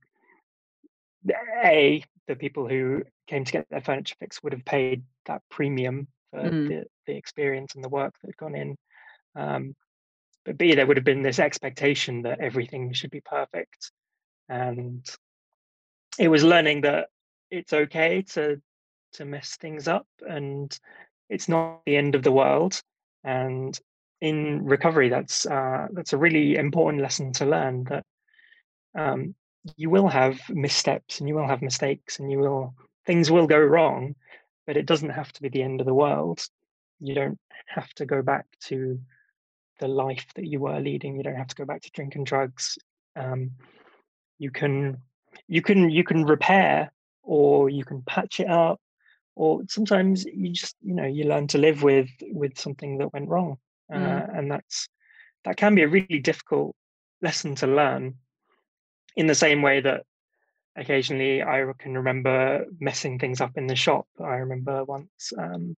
a 1.64 2.04
the 2.28 2.36
people 2.36 2.68
who 2.68 3.04
came 3.28 3.46
to 3.46 3.52
get 3.52 3.68
their 3.70 3.82
furniture 3.82 4.16
fixed 4.20 4.44
would 4.44 4.54
have 4.54 4.66
paid 4.66 5.04
that 5.26 5.42
premium 5.50 6.08
for 6.32 6.40
mm. 6.40 6.68
the, 6.68 6.86
the 7.08 7.16
experience 7.16 7.76
and 7.76 7.84
the 7.84 7.90
work 7.90 8.14
that 8.22 8.30
had 8.30 8.38
gone 8.38 8.56
in. 8.56 8.78
Um, 9.36 9.76
but 10.44 10.58
b 10.58 10.74
there 10.74 10.88
would 10.88 10.98
have 10.98 11.04
been 11.04 11.22
this 11.22 11.40
expectation 11.40 12.24
that 12.24 12.40
everything 12.40 12.94
should 12.94 13.12
be 13.12 13.22
perfect, 13.22 13.92
and 14.50 15.06
it 16.18 16.28
was 16.28 16.44
learning 16.44 16.82
that 16.82 17.10
it's 17.52 17.74
okay 17.74 18.24
to 18.24 18.62
to 19.14 19.26
mess 19.26 19.58
things 19.58 19.88
up 19.90 20.08
and 20.22 20.80
it's 21.30 21.50
not 21.50 21.82
the 21.86 21.98
end 21.98 22.16
of 22.16 22.24
the 22.24 22.32
world 22.32 22.82
and 23.24 23.80
in 24.22 24.64
recovery, 24.66 25.10
that's 25.10 25.46
uh, 25.46 25.88
that's 25.92 26.14
a 26.14 26.18
really 26.18 26.56
important 26.56 27.02
lesson 27.02 27.34
to 27.34 27.46
learn. 27.46 27.84
That 27.86 28.06
um, 28.96 29.36
you 29.76 29.90
will 29.90 30.08
have 30.08 30.40
missteps 30.50 31.20
and 31.20 31.28
you 31.28 31.36
will 31.36 31.48
have 31.48 31.62
mistakes 31.62 32.20
and 32.20 32.32
you 32.32 32.38
will 32.38 32.76
things 33.06 33.32
will 33.32 33.48
go 33.48 33.60
wrong, 33.60 34.16
but 34.68 34.78
it 34.78 34.86
doesn't 34.86 35.10
have 35.10 35.32
to 35.34 35.42
be 35.42 35.50
the 35.50 35.64
end 35.64 35.82
of 35.82 35.88
the 35.88 35.94
world. 35.94 36.44
You 37.00 37.16
don't 37.16 37.40
have 37.68 37.92
to 37.96 38.06
go 38.06 38.22
back 38.22 38.46
to 38.66 39.00
the 39.80 39.88
life 39.88 40.28
that 40.36 40.46
you 40.46 40.60
were 40.60 40.80
leading. 40.80 41.18
You 41.18 41.24
don't 41.24 41.36
have 41.36 41.48
to 41.48 41.56
go 41.56 41.66
back 41.66 41.82
to 41.82 41.92
drinking 41.92 42.26
drugs. 42.26 42.78
Um, 43.16 43.52
you 44.38 44.52
can 44.52 44.98
you 45.48 45.62
can 45.62 45.90
you 45.90 46.04
can 46.04 46.26
repair 46.26 46.92
or 47.24 47.70
you 47.70 47.86
can 47.86 48.02
patch 48.02 48.40
it 48.40 48.50
up 48.50 48.80
or 49.36 49.62
sometimes 49.70 50.26
you 50.26 50.50
just 50.50 50.76
you 50.82 50.94
know 50.94 51.06
you 51.06 51.26
learn 51.26 51.48
to 51.48 51.58
live 51.58 51.84
with 51.84 52.10
with 52.32 52.58
something 52.58 52.98
that 52.98 53.14
went 53.14 53.30
wrong 53.30 53.58
uh, 53.94 53.98
mm. 53.98 54.38
and 54.38 54.52
that's 54.52 54.88
that 55.46 55.58
can 55.58 55.76
be 55.76 55.84
a 55.84 55.88
really 55.88 56.20
difficult 56.20 56.76
lesson 57.22 57.56
to 57.56 57.68
learn 57.68 58.16
in 59.16 59.28
the 59.28 59.36
same 59.36 59.62
way 59.62 59.82
that 59.82 60.04
occasionally 60.76 61.44
i 61.44 61.66
can 61.78 61.96
remember 61.96 62.66
messing 62.80 63.20
things 63.20 63.42
up 63.42 63.58
in 63.58 63.68
the 63.68 63.76
shop 63.76 64.08
i 64.20 64.36
remember 64.36 64.84
once 64.84 65.34
um, 65.38 65.76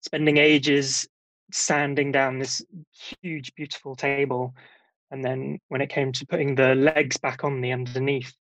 spending 0.00 0.38
ages 0.38 1.06
sanding 1.52 2.10
down 2.10 2.38
this 2.38 2.64
huge 3.22 3.54
beautiful 3.54 3.94
table 3.94 4.54
and 5.10 5.24
then 5.24 5.58
when 5.68 5.80
it 5.80 5.88
came 5.90 6.10
to 6.10 6.26
putting 6.26 6.54
the 6.54 6.74
legs 6.74 7.16
back 7.16 7.44
on 7.44 7.60
the 7.60 7.72
underneath 7.72 8.32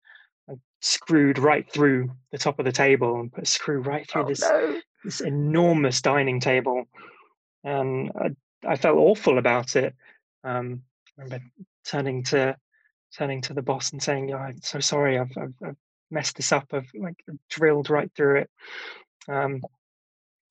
I 0.49 0.55
screwed 0.81 1.37
right 1.37 1.69
through 1.71 2.11
the 2.31 2.37
top 2.37 2.59
of 2.59 2.65
the 2.65 2.71
table 2.71 3.19
and 3.19 3.31
put 3.31 3.43
a 3.43 3.47
screw 3.47 3.79
right 3.79 4.09
through 4.09 4.23
oh, 4.23 4.27
this 4.27 4.41
no. 4.41 4.81
this 5.03 5.21
enormous 5.21 6.01
dining 6.01 6.39
table 6.39 6.85
and 7.63 8.11
I 8.15 8.31
I 8.65 8.75
felt 8.75 8.97
awful 8.97 9.37
about 9.37 9.75
it. 9.75 9.95
Um, 10.43 10.83
I 11.17 11.23
remember 11.23 11.45
turning 11.85 12.23
to 12.23 12.55
turning 13.15 13.41
to 13.41 13.53
the 13.53 13.61
boss 13.61 13.91
and 13.91 14.01
saying, 14.01 14.33
oh, 14.33 14.37
"I'm 14.37 14.61
so 14.61 14.79
sorry. 14.79 15.19
I've, 15.19 15.31
I've, 15.37 15.53
I've 15.63 15.75
messed 16.13 16.37
this 16.37 16.51
up. 16.51 16.67
I've 16.71 16.89
like 16.95 17.23
drilled 17.49 17.89
right 17.89 18.11
through 18.15 18.41
it." 18.41 18.49
Um, 19.27 19.61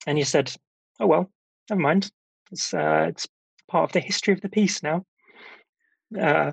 and 0.05 0.17
he 0.17 0.23
said, 0.23 0.53
"Oh 0.99 1.07
well, 1.07 1.31
never 1.69 1.81
mind. 1.81 2.11
It's 2.51 2.73
uh, 2.73 3.05
it's 3.09 3.27
part 3.69 3.89
of 3.89 3.93
the 3.93 3.99
history 3.99 4.33
of 4.33 4.41
the 4.41 4.49
piece 4.49 4.83
now." 4.83 5.05
Uh, 6.19 6.51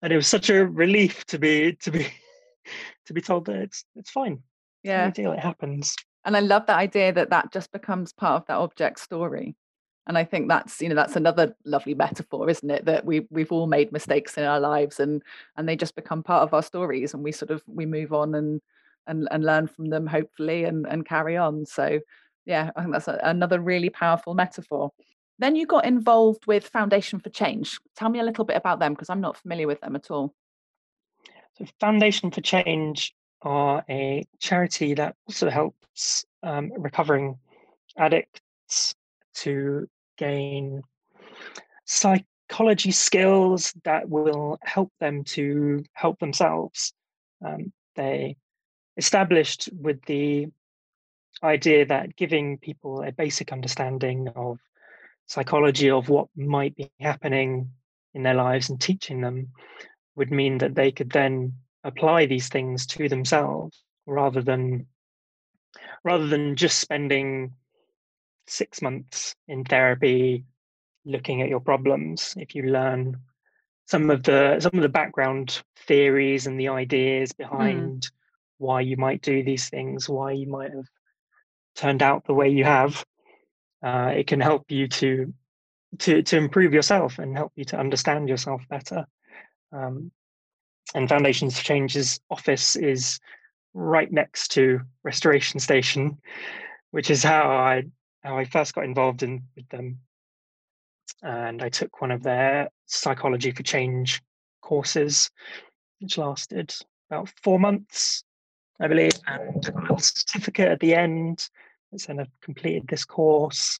and 0.00 0.12
it 0.12 0.16
was 0.16 0.26
such 0.26 0.50
a 0.50 0.66
relief 0.66 1.24
to 1.26 1.38
be 1.38 1.76
to 1.82 1.90
be 1.90 2.06
to 3.06 3.12
be 3.12 3.20
told 3.20 3.46
that 3.46 3.56
it's 3.56 3.84
it's 3.96 4.10
fine. 4.10 4.42
Yeah, 4.82 5.10
deal. 5.10 5.32
It 5.32 5.40
happens. 5.40 5.94
And 6.24 6.36
I 6.36 6.40
love 6.40 6.66
that 6.66 6.78
idea 6.78 7.12
that 7.12 7.30
that 7.30 7.52
just 7.52 7.72
becomes 7.72 8.12
part 8.12 8.42
of 8.42 8.46
that 8.46 8.58
object 8.58 9.00
story 9.00 9.56
and 10.06 10.18
i 10.18 10.24
think 10.24 10.48
that's 10.48 10.80
you 10.80 10.88
know 10.88 10.94
that's 10.94 11.16
another 11.16 11.54
lovely 11.64 11.94
metaphor 11.94 12.48
isn't 12.50 12.70
it? 12.70 12.84
That 12.84 13.04
we 13.04 13.26
we've 13.30 13.52
all 13.52 13.66
made 13.66 13.92
mistakes 13.92 14.36
in 14.36 14.44
our 14.44 14.60
lives 14.60 15.00
and 15.00 15.22
and 15.56 15.68
they 15.68 15.76
just 15.76 15.94
become 15.94 16.22
part 16.22 16.42
of 16.42 16.54
our 16.54 16.62
stories 16.62 17.14
and 17.14 17.22
we 17.22 17.32
sort 17.32 17.50
of 17.50 17.62
we 17.66 17.86
move 17.86 18.12
on 18.12 18.34
and 18.34 18.60
and, 19.06 19.26
and 19.30 19.44
learn 19.44 19.66
from 19.66 19.86
them 19.86 20.06
hopefully 20.06 20.64
and 20.64 20.86
and 20.86 21.06
carry 21.06 21.36
on. 21.36 21.66
So 21.66 22.00
yeah 22.46 22.70
i 22.74 22.80
think 22.80 22.92
that's 22.92 23.08
a, 23.08 23.20
another 23.22 23.60
really 23.60 23.90
powerful 23.90 24.34
metaphor. 24.34 24.90
Then 25.38 25.56
you 25.56 25.66
got 25.66 25.84
involved 25.84 26.46
with 26.46 26.68
foundation 26.68 27.18
for 27.18 27.30
change. 27.30 27.78
Tell 27.96 28.08
me 28.08 28.20
a 28.20 28.24
little 28.24 28.44
bit 28.44 28.56
about 28.56 28.80
them 28.80 28.92
because 28.94 29.10
i'm 29.10 29.20
not 29.20 29.36
familiar 29.36 29.66
with 29.66 29.80
them 29.80 29.96
at 29.96 30.10
all. 30.10 30.34
So 31.58 31.66
foundation 31.80 32.30
for 32.30 32.40
change 32.40 33.14
are 33.42 33.84
a 33.88 34.24
charity 34.38 34.94
that 34.94 35.16
also 35.26 35.50
helps 35.50 36.24
um, 36.42 36.70
recovering 36.78 37.38
addicts 37.96 38.94
to 39.34 39.88
gain 40.18 40.82
psychology 41.84 42.90
skills 42.90 43.72
that 43.84 44.08
will 44.08 44.58
help 44.62 44.92
them 45.00 45.24
to 45.24 45.84
help 45.92 46.18
themselves. 46.18 46.92
Um, 47.44 47.72
they 47.96 48.36
established 48.96 49.68
with 49.72 50.02
the 50.04 50.48
idea 51.42 51.86
that 51.86 52.16
giving 52.16 52.58
people 52.58 53.02
a 53.02 53.12
basic 53.12 53.52
understanding 53.52 54.28
of 54.36 54.58
psychology 55.26 55.90
of 55.90 56.08
what 56.08 56.28
might 56.36 56.76
be 56.76 56.90
happening 57.00 57.70
in 58.14 58.22
their 58.22 58.34
lives 58.34 58.68
and 58.68 58.80
teaching 58.80 59.20
them 59.20 59.48
would 60.14 60.30
mean 60.30 60.58
that 60.58 60.74
they 60.74 60.92
could 60.92 61.10
then 61.10 61.54
apply 61.84 62.26
these 62.26 62.48
things 62.48 62.86
to 62.86 63.08
themselves 63.08 63.82
rather 64.06 64.42
than 64.42 64.86
rather 66.04 66.26
than 66.26 66.54
just 66.54 66.78
spending 66.78 67.54
six 68.46 68.82
months 68.82 69.34
in 69.48 69.64
therapy 69.64 70.44
looking 71.04 71.42
at 71.42 71.48
your 71.48 71.60
problems 71.60 72.34
if 72.38 72.54
you 72.54 72.64
learn 72.64 73.16
some 73.86 74.10
of 74.10 74.22
the 74.22 74.58
some 74.60 74.72
of 74.74 74.82
the 74.82 74.88
background 74.88 75.62
theories 75.86 76.46
and 76.46 76.58
the 76.58 76.68
ideas 76.68 77.32
hmm. 77.32 77.42
behind 77.42 78.02
mm. 78.02 78.10
why 78.58 78.80
you 78.80 78.96
might 78.96 79.22
do 79.22 79.42
these 79.42 79.68
things 79.68 80.08
why 80.08 80.32
you 80.32 80.48
might 80.48 80.72
have 80.72 80.88
turned 81.74 82.02
out 82.02 82.24
the 82.26 82.34
way 82.34 82.48
you 82.48 82.64
have 82.64 83.04
uh, 83.82 84.12
it 84.14 84.26
can 84.26 84.40
help 84.40 84.70
you 84.70 84.86
to 84.86 85.32
to 85.98 86.22
to 86.22 86.36
improve 86.36 86.72
yourself 86.72 87.18
and 87.18 87.36
help 87.36 87.52
you 87.56 87.64
to 87.64 87.78
understand 87.78 88.28
yourself 88.28 88.62
better 88.68 89.06
um, 89.72 90.10
and 90.94 91.08
foundations 91.08 91.60
change's 91.60 92.20
office 92.30 92.76
is 92.76 93.18
right 93.74 94.12
next 94.12 94.48
to 94.48 94.80
restoration 95.02 95.58
station 95.58 96.18
which 96.90 97.10
is 97.10 97.22
how 97.22 97.50
i 97.50 97.82
how 98.22 98.38
I 98.38 98.44
first 98.44 98.74
got 98.74 98.84
involved 98.84 99.22
in 99.22 99.42
with 99.56 99.68
them, 99.68 99.98
and 101.22 101.62
I 101.62 101.68
took 101.68 102.00
one 102.00 102.10
of 102.10 102.22
their 102.22 102.68
psychology 102.86 103.50
for 103.50 103.62
change 103.62 104.20
courses, 104.60 105.30
which 106.00 106.18
lasted 106.18 106.74
about 107.10 107.32
four 107.42 107.58
months, 107.58 108.24
I 108.80 108.88
believe, 108.88 109.12
and 109.26 109.68
a 109.68 109.80
little 109.80 109.98
certificate 109.98 110.68
at 110.68 110.80
the 110.80 110.94
end. 110.94 111.48
I 111.92 111.98
said 111.98 112.18
I've 112.18 112.40
completed 112.40 112.84
this 112.88 113.04
course, 113.04 113.78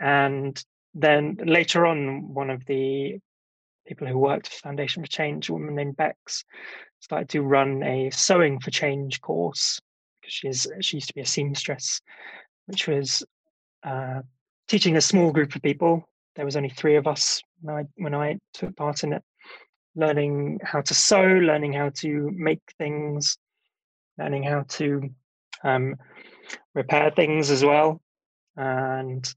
and 0.00 0.62
then 0.94 1.38
later 1.44 1.86
on, 1.86 2.34
one 2.34 2.50
of 2.50 2.64
the 2.66 3.18
people 3.86 4.06
who 4.06 4.18
worked 4.18 4.48
for 4.48 4.58
Foundation 4.60 5.02
for 5.02 5.08
Change, 5.08 5.48
a 5.48 5.52
woman 5.52 5.74
named 5.74 5.96
Bex, 5.96 6.44
started 7.00 7.28
to 7.30 7.42
run 7.42 7.82
a 7.82 8.10
sewing 8.10 8.60
for 8.60 8.70
change 8.70 9.20
course 9.20 9.80
because 10.20 10.34
she's 10.34 10.66
she 10.80 10.98
used 10.98 11.08
to 11.08 11.14
be 11.14 11.20
a 11.20 11.26
seamstress, 11.26 12.00
which 12.66 12.86
was 12.86 13.24
uh, 13.84 14.22
teaching 14.68 14.96
a 14.96 15.00
small 15.00 15.32
group 15.32 15.54
of 15.54 15.62
people. 15.62 16.08
There 16.36 16.44
was 16.44 16.56
only 16.56 16.70
three 16.70 16.96
of 16.96 17.06
us 17.06 17.42
when 17.60 17.76
I 17.76 17.84
when 17.96 18.14
I 18.14 18.38
took 18.54 18.76
part 18.76 19.04
in 19.04 19.12
it, 19.12 19.22
learning 19.94 20.60
how 20.62 20.80
to 20.80 20.94
sew, 20.94 21.22
learning 21.22 21.74
how 21.74 21.90
to 21.96 22.30
make 22.34 22.62
things, 22.78 23.36
learning 24.18 24.44
how 24.44 24.64
to 24.68 25.10
um, 25.62 25.96
repair 26.74 27.10
things 27.10 27.50
as 27.50 27.64
well, 27.64 28.00
and 28.56 29.34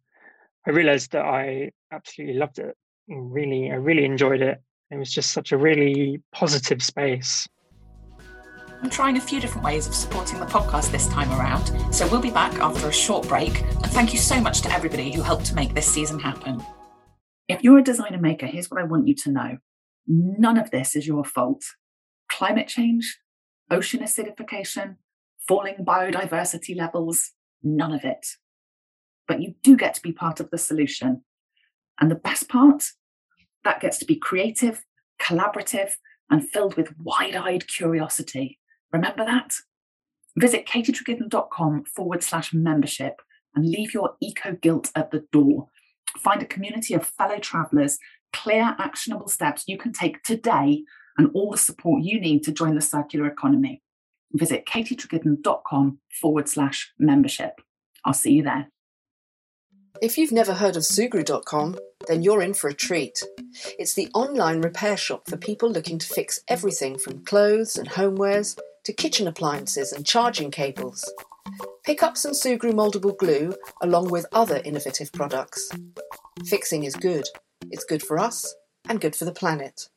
I 0.66 0.72
realized 0.72 1.12
that 1.12 1.26
I 1.26 1.72
absolutely 1.92 2.38
loved 2.38 2.60
it. 2.60 2.76
Really, 3.08 3.72
I 3.72 3.76
really 3.76 4.06
enjoyed 4.06 4.42
it. 4.42 4.62
It 4.90 4.98
was 4.98 5.12
just 5.12 5.32
such 5.32 5.52
a 5.52 5.58
really 5.58 6.22
positive 6.32 6.82
space. 6.82 7.48
I'm 8.86 8.92
trying 8.92 9.18
a 9.18 9.20
few 9.20 9.40
different 9.40 9.66
ways 9.66 9.88
of 9.88 9.96
supporting 9.96 10.40
the 10.40 10.46
podcast 10.46 10.92
this 10.92 11.08
time 11.08 11.32
around, 11.32 11.72
so 11.92 12.08
we'll 12.08 12.22
be 12.22 12.30
back 12.30 12.54
after 12.60 12.88
a 12.88 12.94
short 12.94 13.28
break. 13.28 13.62
And 13.62 13.88
thank 13.88 14.14
you 14.14 14.20
so 14.20 14.40
much 14.40 14.62
to 14.62 14.72
everybody 14.72 15.12
who 15.12 15.24
helped 15.24 15.48
to 15.48 15.56
make 15.56 15.74
this 15.74 15.88
season 15.88 16.20
happen. 16.20 16.64
If 17.48 17.64
you're 17.64 17.80
a 17.80 17.84
designer 17.84 18.20
maker, 18.20 18.46
here's 18.46 18.70
what 18.70 18.80
I 18.80 18.84
want 18.84 19.08
you 19.08 19.16
to 19.16 19.32
know 19.32 19.58
none 20.06 20.60
of 20.60 20.70
this 20.70 20.96
is 20.96 21.08
your 21.08 21.24
fault. 21.24 21.64
Climate 22.30 22.68
change, 22.68 23.18
ocean 23.72 24.02
acidification, 24.02 24.98
falling 25.48 25.78
biodiversity 25.78 26.78
levels, 26.78 27.32
none 27.64 27.92
of 27.92 28.06
it. 28.06 28.28
But 29.28 29.42
you 29.42 29.56
do 29.64 29.76
get 29.76 29.96
to 29.96 30.02
be 30.04 30.12
part 30.12 30.40
of 30.40 30.52
the 30.52 30.60
solution. 30.60 31.24
And 32.00 32.12
the 32.12 32.16
best 32.16 32.50
part, 32.50 32.84
that 33.64 33.82
gets 33.82 33.98
to 33.98 34.06
be 34.06 34.16
creative, 34.16 34.86
collaborative, 35.20 35.94
and 36.30 36.48
filled 36.48 36.78
with 36.78 36.94
wide 37.00 37.36
eyed 37.36 37.68
curiosity. 37.68 38.60
Remember 38.92 39.26
that? 39.26 39.56
Visit 40.38 40.66
katietregiddon.com 40.66 41.86
forward 41.86 42.24
slash 42.24 42.54
membership 42.54 43.22
and 43.56 43.70
leave 43.70 43.94
your 43.94 44.16
eco 44.22 44.54
guilt 44.54 44.92
at 44.96 45.12
the 45.12 45.26
door. 45.32 45.70
Find 46.20 46.42
a 46.42 46.46
community 46.46 46.94
of 46.94 47.06
fellow 47.06 47.40
travelers, 47.40 47.98
clear, 48.34 48.76
actionable 48.78 49.28
steps 49.28 49.64
you 49.68 49.78
can 49.78 49.94
take 49.94 50.24
today, 50.24 50.84
and 51.18 51.30
all 51.34 51.52
the 51.52 51.58
support 51.58 52.04
you 52.04 52.20
need 52.20 52.44
to 52.44 52.52
join 52.52 52.76
the 52.76 52.82
circular 52.82 53.28
economy. 53.28 53.82
Visit 54.34 54.66
katietregiddon.com 54.66 56.00
forward 56.22 56.50
slash 56.50 56.92
membership. 57.00 57.62
I'll 58.04 58.14
see 58.14 58.34
you 58.34 58.44
there. 58.44 58.68
If 60.02 60.18
you've 60.18 60.34
never 60.34 60.54
heard 60.54 60.76
of 60.76 60.84
Sugru.com, 60.84 61.78
then 62.08 62.22
you're 62.22 62.42
in 62.42 62.54
for 62.54 62.70
a 62.70 62.74
treat. 62.74 63.24
It's 63.80 63.94
the 63.94 64.10
online 64.14 64.62
repair 64.62 64.98
shop 64.98 65.30
for 65.30 65.38
people 65.38 65.72
looking 65.72 65.98
to 66.00 66.08
fix 66.08 66.42
everything 66.50 66.98
from 66.98 67.24
clothes 67.24 67.78
and 67.78 67.88
homewares 67.88 68.60
to 68.86 68.94
kitchen 68.94 69.28
appliances 69.28 69.92
and 69.92 70.06
charging 70.06 70.52
cables. 70.52 71.04
Pick 71.84 72.02
up 72.02 72.18
some 72.18 72.32
Sugru 72.32 72.72
moldable 72.72 73.18
glue 73.18 73.54
along 73.82 74.10
with 74.10 74.26
other 74.32 74.62
innovative 74.64 75.12
products. 75.12 75.72
Fixing 76.46 76.84
is 76.84 76.96
good. 76.96 77.26
It's 77.72 77.84
good 77.84 78.02
for 78.02 78.20
us 78.20 78.56
and 78.88 79.02
good 79.02 79.16
for 79.16 79.26
the 79.26 79.32
planet. 79.32 79.90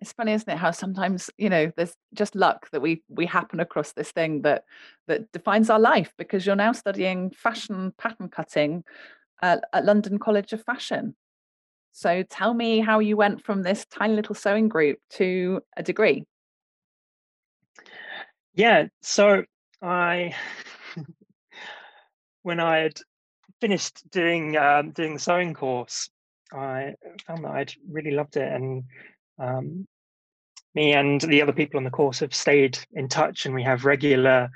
It's 0.00 0.12
funny, 0.12 0.32
isn't 0.32 0.48
it? 0.48 0.58
How 0.58 0.70
sometimes 0.70 1.28
you 1.38 1.48
know 1.48 1.72
there's 1.76 1.94
just 2.14 2.36
luck 2.36 2.70
that 2.70 2.80
we 2.80 3.02
we 3.08 3.26
happen 3.26 3.58
across 3.58 3.92
this 3.92 4.12
thing 4.12 4.42
that 4.42 4.62
that 5.08 5.30
defines 5.32 5.70
our 5.70 5.80
life 5.80 6.12
because 6.16 6.46
you're 6.46 6.54
now 6.54 6.72
studying 6.72 7.30
fashion 7.30 7.92
pattern 7.98 8.28
cutting 8.28 8.84
at, 9.42 9.64
at 9.72 9.84
London 9.84 10.18
College 10.18 10.52
of 10.52 10.62
Fashion. 10.64 11.16
So 11.92 12.22
tell 12.22 12.54
me 12.54 12.78
how 12.78 13.00
you 13.00 13.16
went 13.16 13.44
from 13.44 13.62
this 13.62 13.86
tiny 13.86 14.14
little 14.14 14.36
sewing 14.36 14.68
group 14.68 14.98
to 15.14 15.62
a 15.76 15.82
degree. 15.82 16.24
Yeah, 18.58 18.88
so 19.02 19.44
I 19.80 20.34
when 22.42 22.58
I 22.58 22.78
had 22.78 22.98
finished 23.60 24.02
doing 24.10 24.56
um, 24.56 24.90
doing 24.90 25.14
the 25.14 25.20
sewing 25.20 25.54
course, 25.54 26.10
I 26.52 26.94
found 27.24 27.44
that 27.44 27.52
I'd 27.52 27.72
really 27.88 28.10
loved 28.10 28.36
it, 28.36 28.52
and 28.52 28.82
um, 29.38 29.86
me 30.74 30.92
and 30.92 31.20
the 31.20 31.40
other 31.40 31.52
people 31.52 31.78
on 31.78 31.84
the 31.84 31.90
course 31.90 32.18
have 32.18 32.34
stayed 32.34 32.76
in 32.94 33.08
touch, 33.08 33.46
and 33.46 33.54
we 33.54 33.62
have 33.62 33.84
regular 33.84 34.50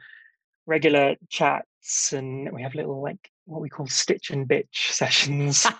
regular 0.66 1.14
chats, 1.30 2.12
and 2.12 2.50
we 2.52 2.60
have 2.60 2.74
little 2.74 3.00
like 3.00 3.30
what 3.44 3.60
we 3.60 3.68
call 3.68 3.86
stitch 3.86 4.32
and 4.32 4.48
bitch 4.48 4.66
sessions. 4.90 5.64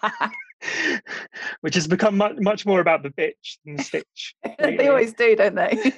which 1.63 1.75
has 1.75 1.89
become 1.89 2.17
much, 2.17 2.37
much 2.39 2.65
more 2.65 2.79
about 2.79 3.03
the 3.03 3.11
bitch 3.11 3.59
than 3.65 3.75
the 3.75 3.83
stitch. 3.83 4.37
they 4.61 4.87
always 4.87 5.13
do, 5.13 5.35
don't 5.35 5.57
they? 5.57 5.93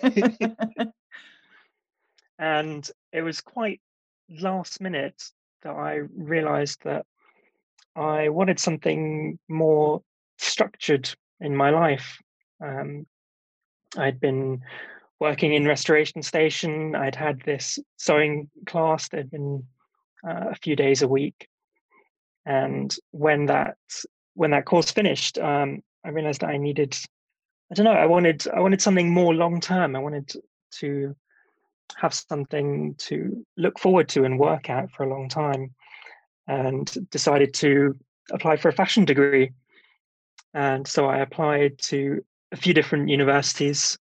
And 2.38 2.88
it 3.12 3.22
was 3.22 3.40
quite 3.40 3.80
last 4.28 4.80
minute 4.80 5.22
that 5.62 5.74
I 5.74 6.00
realized 6.16 6.82
that 6.84 7.06
I 7.96 8.28
wanted 8.28 8.58
something 8.58 9.38
more 9.48 10.02
structured 10.38 11.08
in 11.40 11.54
my 11.54 11.70
life. 11.70 12.18
Um, 12.60 13.06
I'd 13.96 14.20
been 14.20 14.62
working 15.20 15.52
in 15.52 15.66
restoration 15.66 16.22
station. 16.22 16.94
I'd 16.94 17.14
had 17.14 17.40
this 17.42 17.78
sewing 17.96 18.50
class 18.66 19.08
that 19.08 19.18
had 19.18 19.30
been 19.30 19.64
uh, 20.26 20.50
a 20.50 20.54
few 20.56 20.74
days 20.74 21.02
a 21.02 21.08
week, 21.08 21.48
and 22.46 22.94
when 23.12 23.46
that 23.46 23.76
when 24.34 24.50
that 24.50 24.64
course 24.64 24.90
finished, 24.90 25.38
um, 25.38 25.82
I 26.04 26.08
realized 26.10 26.40
that 26.40 26.50
I 26.50 26.56
needed. 26.56 26.96
I 27.70 27.74
don't 27.74 27.84
know. 27.84 27.92
I 27.92 28.06
wanted 28.06 28.46
I 28.48 28.60
wanted 28.60 28.82
something 28.82 29.10
more 29.10 29.34
long 29.34 29.60
term. 29.60 29.94
I 29.94 30.00
wanted 30.00 30.32
to 30.80 31.14
have 31.96 32.14
something 32.14 32.94
to 32.96 33.46
look 33.56 33.78
forward 33.78 34.08
to 34.10 34.24
and 34.24 34.38
work 34.38 34.70
at 34.70 34.90
for 34.90 35.04
a 35.04 35.08
long 35.08 35.28
time, 35.28 35.74
and 36.46 37.10
decided 37.10 37.54
to 37.54 37.96
apply 38.32 38.56
for 38.56 38.68
a 38.68 38.72
fashion 38.72 39.04
degree. 39.04 39.52
And 40.52 40.86
so 40.86 41.06
I 41.06 41.18
applied 41.18 41.78
to 41.78 42.24
a 42.52 42.56
few 42.56 42.74
different 42.74 43.08
universities 43.08 43.98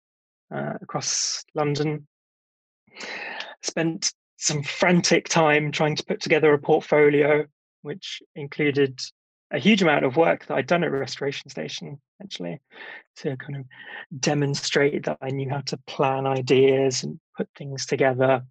uh, 0.54 0.74
across 0.80 1.44
London. 1.54 2.06
Spent 3.62 4.12
some 4.36 4.62
frantic 4.62 5.28
time 5.28 5.70
trying 5.70 5.96
to 5.96 6.04
put 6.04 6.20
together 6.20 6.52
a 6.52 6.58
portfolio, 6.58 7.46
which 7.82 8.22
included 8.34 9.00
a 9.50 9.58
huge 9.58 9.82
amount 9.82 10.04
of 10.04 10.16
work 10.16 10.46
that 10.46 10.54
I'd 10.54 10.66
done 10.66 10.82
at 10.82 10.90
Restoration 10.90 11.48
Station, 11.50 12.00
actually, 12.22 12.60
to 13.16 13.36
kind 13.36 13.56
of 13.56 13.64
demonstrate 14.20 15.04
that 15.04 15.18
I 15.20 15.30
knew 15.30 15.48
how 15.50 15.60
to 15.60 15.76
plan 15.86 16.26
ideas 16.26 17.04
and 17.04 17.20
put 17.36 17.48
things 17.56 17.86
together. 17.86 18.42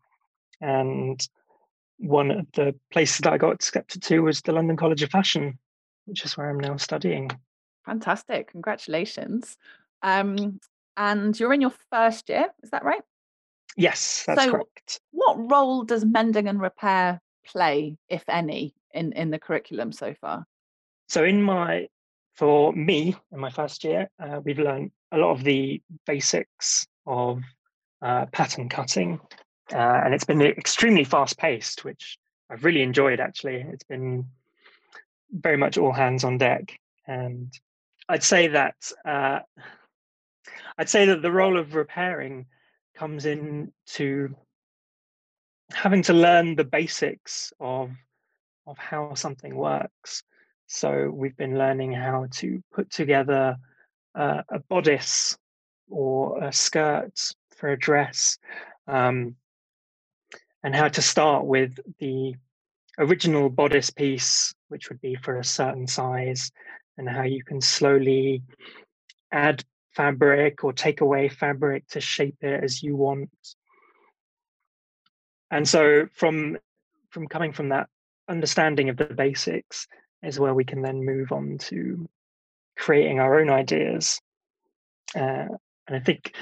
And 0.60 1.26
one 1.98 2.32
of 2.32 2.48
the 2.54 2.76
places 2.92 3.20
that 3.20 3.34
I 3.34 3.38
got 3.38 3.54
accepted 3.54 4.02
to 4.04 4.22
was 4.22 4.42
the 4.42 4.52
London 4.52 4.78
College 4.78 5.04
of 5.04 5.10
Fashion, 5.10 5.58
which 6.06 6.26
is 6.26 6.38
where 6.38 6.50
I'm 6.50 6.60
now 6.60 6.78
studying. 6.78 7.32
Fantastic. 7.86 8.52
Congratulations. 8.52 9.58
Um, 10.04 10.60
and 10.98 11.40
you're 11.40 11.54
in 11.54 11.62
your 11.62 11.74
first 11.92 12.30
year, 12.30 12.48
is 12.64 12.72
that 12.72 12.84
right? 12.84 13.02
Yes, 13.78 14.26
that's 14.28 14.44
so 14.44 14.52
correct. 14.52 15.00
What 15.12 15.52
role 15.52 15.84
does 15.84 16.04
mending 16.04 16.48
and 16.48 16.60
repair 16.60 17.22
play, 17.46 17.98
if 18.10 18.24
any, 18.28 18.74
in, 18.94 19.14
in 19.14 19.32
the 19.32 19.40
curriculum 19.40 19.92
so 19.92 20.14
far? 20.20 20.46
So, 21.08 21.24
in 21.24 21.42
my 21.42 21.88
for 22.34 22.74
me 22.74 23.16
in 23.32 23.40
my 23.40 23.50
first 23.50 23.84
year, 23.84 24.10
uh, 24.20 24.40
we've 24.44 24.60
learned 24.60 24.92
a 25.12 25.18
lot 25.18 25.32
of 25.32 25.44
the 25.44 25.82
basics 26.06 26.86
of 27.06 27.42
uh, 28.02 28.26
pattern 28.28 28.70
cutting, 28.70 29.20
uh, 29.74 30.02
and 30.04 30.14
it's 30.14 30.26
been 30.26 30.42
extremely 30.42 31.04
fast 31.04 31.38
paced, 31.38 31.84
which 31.84 32.18
I've 32.50 32.64
really 32.64 32.82
enjoyed. 32.82 33.20
Actually, 33.20 33.66
it's 33.72 33.84
been 33.84 34.26
very 35.32 35.58
much 35.58 35.78
all 35.78 35.94
hands 35.94 36.24
on 36.24 36.38
deck, 36.38 36.80
and 37.08 37.54
I'd 38.10 38.24
say 38.24 38.48
that 38.48 38.76
uh, 39.06 39.40
I'd 40.78 40.90
say 40.90 41.06
that 41.06 41.22
the 41.22 41.32
role 41.32 41.58
of 41.58 41.76
repairing 41.76 42.48
comes 42.96 43.26
in 43.26 43.72
to 43.86 44.36
having 45.74 46.02
to 46.04 46.14
learn 46.14 46.56
the 46.56 46.64
basics 46.64 47.54
of 47.60 47.92
of 48.68 48.78
how 48.78 49.14
something 49.16 49.56
works. 49.56 50.24
So 50.68 51.10
we've 51.14 51.36
been 51.36 51.58
learning 51.58 51.94
how 51.94 52.28
to 52.36 52.64
put 52.74 52.90
together 52.90 53.58
uh, 54.16 54.44
a 54.50 54.60
bodice 54.60 55.38
or 55.90 56.44
a 56.44 56.54
skirt 56.54 57.34
for 57.62 57.70
a 57.70 57.80
dress, 57.80 58.40
um, 58.88 59.36
and 60.64 60.76
how 60.76 60.90
to 60.90 61.02
start 61.02 61.46
with 61.46 61.80
the 62.00 62.36
original 62.98 63.50
bodice 63.50 63.92
piece, 63.92 64.54
which 64.70 64.90
would 64.90 65.00
be 65.00 65.16
for 65.16 65.38
a 65.38 65.44
certain 65.44 65.88
size, 65.88 66.52
and 66.98 67.08
how 67.08 67.24
you 67.24 67.44
can 67.44 67.62
slowly 67.62 68.42
add 69.32 69.64
fabric 69.96 70.64
or 70.64 70.74
take 70.74 71.02
away 71.02 71.30
fabric 71.30 71.88
to 71.88 72.02
shape 72.02 72.38
it 72.42 72.64
as 72.64 72.82
you 72.82 72.96
want. 72.96 73.30
And 75.52 75.68
so 75.68 76.08
from 76.14 76.58
from 77.10 77.28
coming 77.28 77.54
from 77.54 77.70
that 77.70 77.88
understanding 78.28 78.90
of 78.90 78.98
the 78.98 79.06
basics, 79.06 79.88
is 80.24 80.40
where 80.40 80.54
we 80.54 80.64
can 80.64 80.82
then 80.82 81.06
move 81.06 81.32
on 81.32 81.58
to 81.60 82.10
creating 82.78 83.20
our 83.20 83.40
own 83.40 83.50
ideas. 83.50 84.20
Uh, 85.16 85.48
and 85.88 85.98
I 85.98 86.00
think 86.00 86.34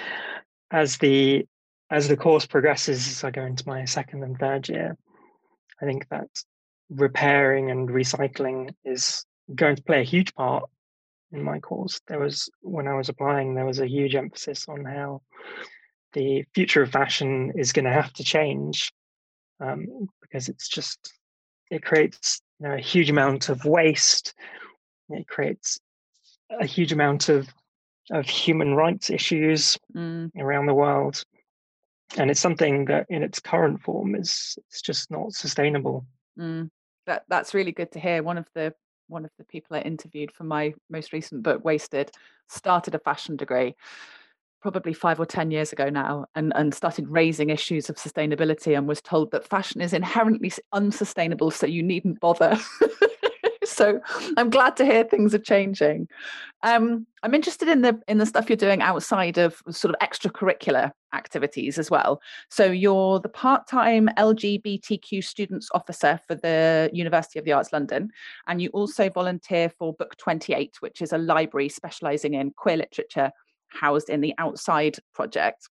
as 0.71 0.97
the 0.97 1.45
as 1.91 2.07
the 2.07 2.17
course 2.17 2.45
progresses, 2.45 3.07
as 3.07 3.23
I 3.23 3.31
go 3.31 3.43
into 3.43 3.67
my 3.67 3.85
second 3.85 4.23
and 4.23 4.37
third 4.37 4.69
year, 4.69 4.95
I 5.81 5.85
think 5.85 6.07
that 6.09 6.27
repairing 6.89 7.71
and 7.71 7.89
recycling 7.89 8.73
is 8.85 9.25
going 9.55 9.75
to 9.75 9.83
play 9.83 10.01
a 10.01 10.03
huge 10.03 10.33
part 10.35 10.69
in 11.31 11.43
my 11.43 11.59
course. 11.59 11.99
There 12.07 12.19
was 12.19 12.49
when 12.61 12.87
I 12.87 12.93
was 12.93 13.09
applying, 13.09 13.55
there 13.55 13.65
was 13.65 13.79
a 13.79 13.87
huge 13.87 14.15
emphasis 14.15 14.67
on 14.67 14.85
how 14.85 15.21
the 16.13 16.43
future 16.53 16.83
of 16.83 16.91
fashion 16.91 17.53
is 17.55 17.71
going 17.71 17.85
to 17.85 17.91
have 17.91 18.13
to 18.13 18.23
change 18.23 18.91
um, 19.59 20.09
because 20.21 20.49
it's 20.49 20.67
just 20.67 21.13
it 21.69 21.83
creates 21.83 22.41
you 22.59 22.67
know, 22.67 22.75
a 22.75 22.79
huge 22.79 23.09
amount 23.09 23.49
of 23.49 23.65
waste. 23.65 24.33
It 25.09 25.27
creates 25.27 25.79
a 26.49 26.65
huge 26.65 26.91
amount 26.91 27.29
of 27.29 27.47
of 28.11 28.27
human 28.27 28.75
rights 28.75 29.09
issues 29.09 29.77
mm. 29.95 30.31
around 30.37 30.65
the 30.65 30.73
world, 30.73 31.23
and 32.17 32.31
it's 32.31 32.39
something 32.39 32.85
that 32.85 33.05
in 33.09 33.23
its 33.23 33.39
current 33.39 33.81
form 33.81 34.15
is 34.15 34.57
it's 34.67 34.81
just 34.81 35.11
not 35.11 35.33
sustainable. 35.33 36.05
Mm. 36.37 36.69
That 37.05 37.23
that's 37.27 37.53
really 37.53 37.71
good 37.71 37.91
to 37.93 37.99
hear. 37.99 38.23
One 38.23 38.37
of 38.37 38.47
the 38.53 38.73
one 39.07 39.25
of 39.25 39.31
the 39.37 39.43
people 39.45 39.75
I 39.75 39.81
interviewed 39.81 40.31
for 40.31 40.43
my 40.43 40.73
most 40.89 41.13
recent 41.13 41.43
book, 41.43 41.63
Wasted, 41.63 42.11
started 42.47 42.95
a 42.95 42.99
fashion 42.99 43.35
degree 43.35 43.75
probably 44.61 44.93
five 44.93 45.19
or 45.19 45.25
10 45.25 45.51
years 45.51 45.71
ago 45.71 45.89
now 45.89 46.25
and, 46.35 46.51
and 46.55 46.73
started 46.73 47.07
raising 47.07 47.49
issues 47.49 47.89
of 47.89 47.95
sustainability 47.95 48.77
and 48.77 48.87
was 48.87 49.01
told 49.01 49.31
that 49.31 49.47
fashion 49.47 49.81
is 49.81 49.93
inherently 49.93 50.51
unsustainable, 50.73 51.51
so 51.51 51.65
you 51.65 51.81
needn't 51.81 52.19
bother. 52.19 52.57
so 53.77 53.99
I'm 54.37 54.49
glad 54.49 54.75
to 54.77 54.85
hear 54.85 55.03
things 55.03 55.33
are 55.33 55.39
changing. 55.39 56.07
Um, 56.63 57.05
I'm 57.23 57.33
interested 57.33 57.67
in 57.67 57.81
the 57.81 58.01
in 58.07 58.17
the 58.17 58.25
stuff 58.25 58.49
you're 58.49 58.57
doing 58.57 58.81
outside 58.81 59.37
of 59.37 59.61
sort 59.69 59.93
of 59.93 60.07
extracurricular 60.07 60.91
activities 61.13 61.77
as 61.77 61.89
well. 61.89 62.21
So 62.49 62.65
you're 62.65 63.19
the 63.19 63.29
part-time 63.29 64.09
LGBTQ 64.17 65.23
students 65.23 65.69
officer 65.73 66.19
for 66.27 66.35
the 66.35 66.89
University 66.93 67.39
of 67.39 67.45
the 67.45 67.53
Arts 67.53 67.71
London, 67.71 68.09
and 68.47 68.61
you 68.61 68.69
also 68.69 69.09
volunteer 69.09 69.69
for 69.69 69.93
Book 69.93 70.17
28, 70.17 70.77
which 70.79 71.01
is 71.01 71.13
a 71.13 71.17
library 71.17 71.69
specialising 71.69 72.33
in 72.33 72.51
queer 72.51 72.77
literature 72.77 73.31
housed 73.69 74.09
in 74.09 74.21
the 74.21 74.33
outside 74.37 74.97
project. 75.13 75.69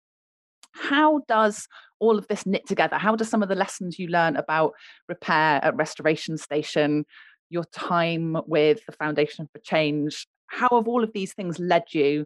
How 0.73 1.21
does 1.27 1.67
all 1.99 2.17
of 2.17 2.27
this 2.27 2.45
knit 2.45 2.67
together? 2.67 2.97
How 2.97 3.15
do 3.15 3.23
some 3.23 3.41
of 3.41 3.49
the 3.49 3.55
lessons 3.55 3.97
you 3.97 4.07
learn 4.07 4.35
about 4.35 4.73
repair 5.07 5.59
at 5.63 5.75
Restoration 5.75 6.37
Station, 6.37 7.05
your 7.49 7.65
time 7.65 8.37
with 8.47 8.85
the 8.85 8.91
Foundation 8.91 9.47
for 9.51 9.59
Change, 9.59 10.27
how 10.47 10.69
have 10.71 10.87
all 10.87 11.03
of 11.03 11.13
these 11.13 11.33
things 11.33 11.59
led 11.59 11.85
you 11.91 12.25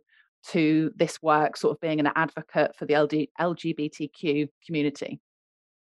to 0.49 0.91
this 0.95 1.21
work, 1.21 1.57
sort 1.57 1.75
of 1.75 1.81
being 1.81 1.99
an 1.99 2.09
advocate 2.15 2.75
for 2.75 2.85
the 2.85 2.93
LGBTQ 3.39 4.49
community? 4.65 5.19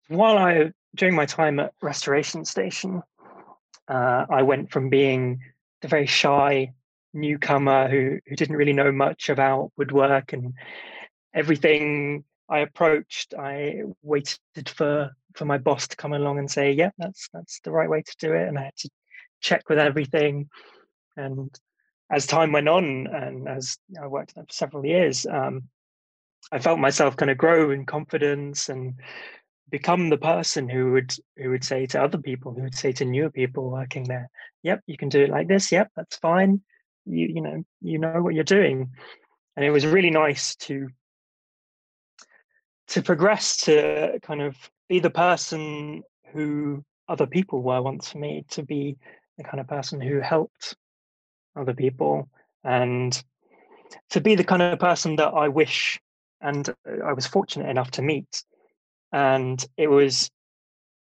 While 0.08 0.38
I, 0.38 0.72
during 0.94 1.14
my 1.14 1.26
time 1.26 1.58
at 1.58 1.72
Restoration 1.82 2.44
Station, 2.44 3.02
uh, 3.88 4.26
I 4.28 4.42
went 4.42 4.70
from 4.70 4.88
being 4.88 5.40
the 5.82 5.88
very 5.88 6.06
shy 6.06 6.72
newcomer 7.12 7.88
who 7.88 8.18
who 8.26 8.36
didn't 8.36 8.56
really 8.56 8.72
know 8.72 8.92
much 8.92 9.30
about 9.30 9.72
woodwork 9.76 10.32
and 10.32 10.52
everything 11.34 12.24
I 12.48 12.60
approached, 12.60 13.34
I 13.34 13.82
waited 14.02 14.68
for 14.68 15.10
for 15.34 15.44
my 15.44 15.58
boss 15.58 15.88
to 15.88 15.96
come 15.96 16.12
along 16.12 16.38
and 16.38 16.50
say, 16.50 16.72
"Yeah, 16.72 16.90
that's 16.98 17.28
that's 17.32 17.60
the 17.60 17.72
right 17.72 17.90
way 17.90 18.02
to 18.02 18.16
do 18.18 18.32
it," 18.32 18.48
and 18.48 18.58
I 18.58 18.64
had 18.64 18.76
to 18.78 18.90
check 19.40 19.68
with 19.68 19.78
everything. 19.78 20.48
And 21.16 21.50
as 22.10 22.26
time 22.26 22.52
went 22.52 22.68
on, 22.68 23.06
and 23.06 23.48
as 23.48 23.78
I 24.00 24.06
worked 24.06 24.34
there 24.34 24.44
for 24.44 24.52
several 24.52 24.86
years, 24.86 25.26
um, 25.26 25.64
I 26.52 26.58
felt 26.58 26.78
myself 26.78 27.16
kind 27.16 27.30
of 27.30 27.38
grow 27.38 27.70
in 27.70 27.86
confidence 27.86 28.68
and 28.68 28.94
become 29.68 30.10
the 30.10 30.18
person 30.18 30.68
who 30.68 30.92
would 30.92 31.14
who 31.36 31.50
would 31.50 31.64
say 31.64 31.86
to 31.86 32.02
other 32.02 32.18
people, 32.18 32.52
who 32.52 32.62
would 32.62 32.76
say 32.76 32.92
to 32.92 33.04
newer 33.04 33.30
people 33.30 33.70
working 33.70 34.04
there, 34.04 34.30
"Yep, 34.62 34.82
you 34.86 34.96
can 34.96 35.08
do 35.08 35.22
it 35.22 35.30
like 35.30 35.48
this. 35.48 35.72
Yep, 35.72 35.90
that's 35.96 36.16
fine 36.16 36.62
you 37.06 37.28
you 37.34 37.40
know 37.40 37.64
you 37.80 37.98
know 37.98 38.20
what 38.22 38.34
you're 38.34 38.44
doing 38.44 38.90
and 39.56 39.64
it 39.64 39.70
was 39.70 39.86
really 39.86 40.10
nice 40.10 40.56
to 40.56 40.88
to 42.88 43.02
progress 43.02 43.56
to 43.58 44.18
kind 44.22 44.42
of 44.42 44.56
be 44.88 44.98
the 44.98 45.10
person 45.10 46.02
who 46.32 46.84
other 47.08 47.26
people 47.26 47.62
were 47.62 47.80
once 47.80 48.10
for 48.10 48.18
me 48.18 48.44
to 48.50 48.62
be 48.62 48.96
the 49.38 49.44
kind 49.44 49.60
of 49.60 49.66
person 49.66 50.00
who 50.00 50.20
helped 50.20 50.76
other 51.54 51.74
people 51.74 52.28
and 52.64 53.22
to 54.10 54.20
be 54.20 54.34
the 54.34 54.44
kind 54.44 54.62
of 54.62 54.78
person 54.78 55.16
that 55.16 55.28
I 55.28 55.48
wish 55.48 56.00
and 56.40 56.68
I 57.04 57.12
was 57.12 57.26
fortunate 57.26 57.68
enough 57.68 57.90
to 57.92 58.02
meet 58.02 58.44
and 59.12 59.64
it 59.76 59.88
was 59.88 60.30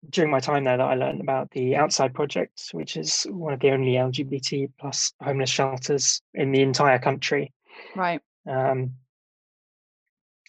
during 0.09 0.31
my 0.31 0.39
time 0.39 0.63
there 0.63 0.77
that 0.77 0.83
I 0.83 0.95
learned 0.95 1.21
about 1.21 1.51
the 1.51 1.75
Outside 1.75 2.13
Project, 2.13 2.69
which 2.71 2.97
is 2.97 3.25
one 3.29 3.53
of 3.53 3.59
the 3.59 3.71
only 3.71 3.93
LGBT 3.93 4.71
plus 4.79 5.13
homeless 5.21 5.49
shelters 5.49 6.21
in 6.33 6.51
the 6.51 6.61
entire 6.61 6.99
country. 6.99 7.53
Right. 7.95 8.21
Um, 8.47 8.93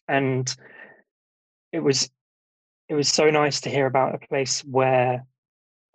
and 0.08 0.54
it 1.72 1.80
was 1.80 2.10
it 2.88 2.94
was 2.94 3.08
so 3.08 3.30
nice 3.30 3.62
to 3.62 3.70
hear 3.70 3.86
about 3.86 4.14
a 4.14 4.26
place 4.26 4.60
where 4.60 5.26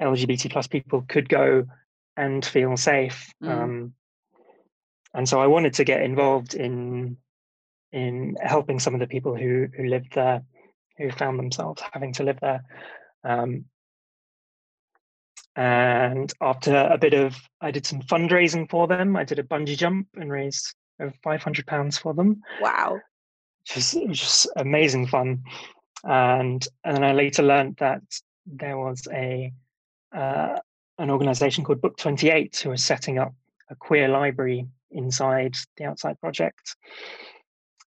LGBT 0.02 0.52
plus 0.52 0.68
people 0.68 1.06
could 1.08 1.30
go 1.30 1.66
and 2.22 2.46
feel 2.46 2.78
safe. 2.78 3.34
Mm. 3.44 3.50
Um, 3.50 3.94
and 5.14 5.28
so 5.28 5.42
I 5.42 5.48
wanted 5.48 5.74
to 5.76 5.84
get 5.84 6.04
involved 6.04 6.54
in 6.54 7.18
in 7.92 8.38
helping 8.42 8.80
some 8.80 8.94
of 8.94 9.00
the 9.00 9.08
people 9.08 9.36
who 9.36 9.68
who 9.76 9.86
lived 9.86 10.14
there, 10.14 10.44
who 10.98 11.12
found 11.12 11.40
themselves 11.40 11.82
having 11.92 12.14
to 12.14 12.24
live 12.24 12.40
there. 12.40 12.64
Um, 13.24 13.66
and 15.56 16.32
after 16.40 16.74
a 16.78 16.98
bit 16.98 17.14
of, 17.14 17.36
I 17.60 17.72
did 17.72 17.86
some 17.86 18.02
fundraising 18.04 18.70
for 18.70 18.88
them. 18.88 19.18
I 19.18 19.26
did 19.26 19.40
a 19.40 19.44
bungee 19.44 19.78
jump 19.78 20.08
and 20.16 20.32
raised 20.32 20.76
over 21.02 21.14
five 21.24 21.44
hundred 21.44 21.66
pounds 21.66 21.98
for 21.98 22.14
them. 22.14 22.42
Wow, 22.62 23.00
just 23.66 23.96
it 23.96 24.08
was 24.08 24.20
just 24.20 24.48
amazing 24.56 25.08
fun. 25.08 25.44
And 26.04 26.66
and 26.84 26.96
then 26.96 27.04
I 27.04 27.14
later 27.14 27.44
learned 27.44 27.78
that 27.78 28.04
there 28.46 28.78
was 28.78 29.08
a 29.12 29.52
uh, 30.16 30.60
an 31.02 31.10
organization 31.10 31.64
called 31.64 31.82
Book 31.82 31.98
Twenty 31.98 32.30
Eight 32.30 32.58
who 32.58 32.72
are 32.72 32.78
setting 32.78 33.18
up 33.18 33.34
a 33.70 33.76
queer 33.76 34.08
library 34.08 34.68
inside 34.92 35.56
the 35.78 35.86
Outside 35.86 36.20
Project. 36.20 36.76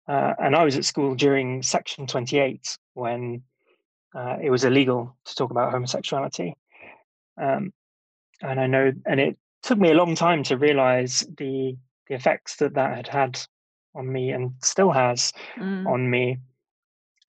Uh, 0.08 0.34
and 0.40 0.56
I 0.56 0.64
was 0.64 0.76
at 0.76 0.86
school 0.86 1.16
during 1.16 1.62
Section 1.62 2.08
Twenty 2.08 2.40
Eight 2.40 2.78
when 2.96 3.44
uh, 4.16 4.38
it 4.42 4.50
was 4.50 4.64
illegal 4.64 5.16
to 5.26 5.36
talk 5.36 5.52
about 5.52 5.72
homosexuality. 5.72 6.56
Um, 7.40 7.72
and 8.42 8.60
I 8.60 8.68
know, 8.68 8.92
and 9.06 9.20
it 9.20 9.38
took 9.62 9.78
me 9.78 9.92
a 9.92 9.96
long 9.96 10.16
time 10.16 10.44
to 10.44 10.58
realize 10.58 11.26
the 11.38 11.78
the 12.08 12.16
effects 12.16 12.58
that 12.58 12.74
that 12.74 12.96
had 12.96 13.08
had 13.08 13.40
on 13.96 14.12
me 14.12 14.32
and 14.32 14.54
still 14.62 14.92
has 14.92 15.32
mm. 15.56 15.86
on 15.86 16.10
me. 16.10 16.38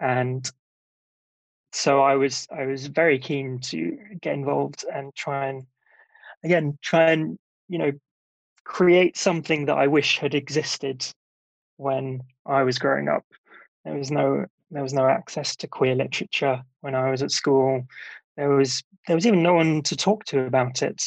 And 0.01 0.51
so 1.73 2.01
I 2.03 2.15
was 2.15 2.49
I 2.51 2.65
was 2.65 2.87
very 2.87 3.19
keen 3.19 3.59
to 3.71 3.99
get 4.21 4.35
involved 4.35 4.85
and 4.93 5.15
try 5.15 5.49
and 5.49 5.67
again 6.45 6.79
try 6.83 7.11
and 7.11 7.39
you 7.69 7.79
know 7.79 7.93
create 8.65 9.17
something 9.17 9.67
that 9.67 9.77
I 9.77 9.87
wish 9.87 10.19
had 10.19 10.35
existed 10.35 11.07
when 11.77 12.23
I 12.47 12.63
was 12.63 12.79
growing 12.79 13.09
up. 13.09 13.25
There 13.85 13.95
was 13.97 14.11
no 14.11 14.47
there 14.71 14.83
was 14.83 14.95
no 14.95 15.07
access 15.07 15.57
to 15.57 15.69
queer 15.69 15.95
literature 15.95 16.63
when 16.81 16.95
I 16.95 17.11
was 17.11 17.23
at 17.23 17.31
school. 17.31 17.87
There 18.37 18.51
was 18.51 18.83
there 19.07 19.17
was 19.17 19.27
even 19.27 19.43
no 19.43 19.55
one 19.55 19.83
to 19.83 19.97
talk 19.97 20.25
to 20.27 20.41
about 20.41 20.83
it. 20.83 21.03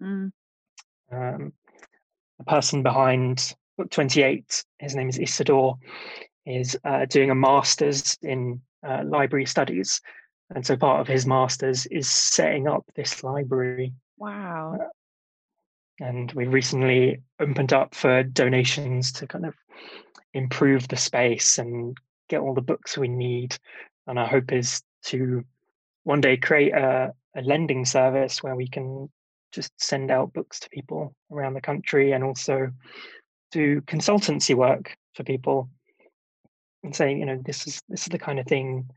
Mm. 0.00 0.32
Um, 1.10 1.52
the 2.38 2.44
person 2.44 2.82
behind 2.82 3.54
Book 3.76 3.90
Twenty 3.90 4.22
Eight, 4.22 4.64
his 4.78 4.94
name 4.94 5.08
is 5.08 5.18
Isidore, 5.18 5.78
is 6.46 6.76
uh, 6.84 7.06
doing 7.06 7.30
a 7.30 7.34
master's 7.34 8.16
in 8.22 8.60
uh, 8.86 9.02
library 9.04 9.46
studies, 9.46 10.00
and 10.54 10.66
so 10.66 10.76
part 10.76 11.00
of 11.00 11.08
his 11.08 11.26
master's 11.26 11.86
is 11.86 12.10
setting 12.10 12.68
up 12.68 12.84
this 12.94 13.22
library. 13.22 13.92
Wow. 14.18 14.78
Uh, 14.80 14.88
and 16.00 16.30
we 16.32 16.46
recently 16.46 17.22
opened 17.40 17.72
up 17.72 17.94
for 17.94 18.22
donations 18.22 19.12
to 19.12 19.26
kind 19.26 19.46
of 19.46 19.54
improve 20.34 20.86
the 20.88 20.96
space 20.96 21.58
and 21.58 21.96
get 22.28 22.40
all 22.40 22.54
the 22.54 22.60
books 22.60 22.96
we 22.96 23.08
need. 23.08 23.56
And 24.06 24.18
our 24.18 24.26
hope 24.26 24.52
is 24.52 24.82
to 25.06 25.44
one 26.04 26.20
day 26.20 26.36
create 26.36 26.72
a, 26.72 27.12
a 27.36 27.42
lending 27.42 27.84
service 27.84 28.42
where 28.42 28.54
we 28.54 28.68
can 28.68 29.08
just 29.52 29.72
send 29.78 30.10
out 30.10 30.32
books 30.32 30.60
to 30.60 30.70
people 30.70 31.14
around 31.32 31.54
the 31.54 31.60
country 31.60 32.12
and 32.12 32.22
also 32.22 32.70
do 33.50 33.80
consultancy 33.82 34.54
work 34.54 34.96
for 35.14 35.24
people 35.24 35.68
and 36.84 36.94
saying, 36.94 37.18
you 37.18 37.26
know, 37.26 37.40
this 37.44 37.66
is 37.66 37.80
this 37.88 38.02
is 38.02 38.08
the 38.08 38.18
kind 38.18 38.38
of 38.38 38.46
thing 38.46 38.88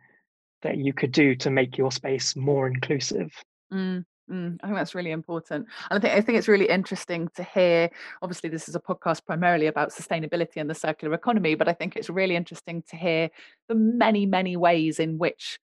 that 0.62 0.78
you 0.78 0.94
could 0.94 1.12
do 1.12 1.36
to 1.36 1.50
make 1.50 1.78
your 1.78 1.92
space 1.92 2.36
more 2.36 2.68
inclusive. 2.68 3.32
Mm. 3.74 4.06
Mm, 4.30 4.60
I 4.62 4.68
think 4.68 4.78
that's 4.78 4.96
really 4.96 5.12
important. 5.12 5.68
And 5.90 5.98
I 5.98 6.00
think 6.00 6.14
I 6.14 6.22
think 6.22 6.38
it's 6.38 6.48
really 6.48 6.70
interesting 6.70 7.28
to 7.36 7.44
hear. 7.44 7.90
Obviously, 8.22 8.50
this 8.50 8.70
is 8.70 8.76
a 8.76 8.80
podcast 8.80 9.26
primarily 9.26 9.68
about 9.68 9.92
sustainability 9.92 10.58
and 10.58 10.70
the 10.70 10.76
circular 10.76 11.14
economy, 11.14 11.56
but 11.56 11.68
I 11.68 11.74
think 11.74 11.96
it's 11.96 12.10
really 12.10 12.36
interesting 12.36 12.84
to 12.90 12.96
hear 12.96 13.30
the 13.68 13.76
many, 13.76 14.26
many 14.26 14.56
ways 14.56 15.00
in 15.00 15.18
which 15.18 15.60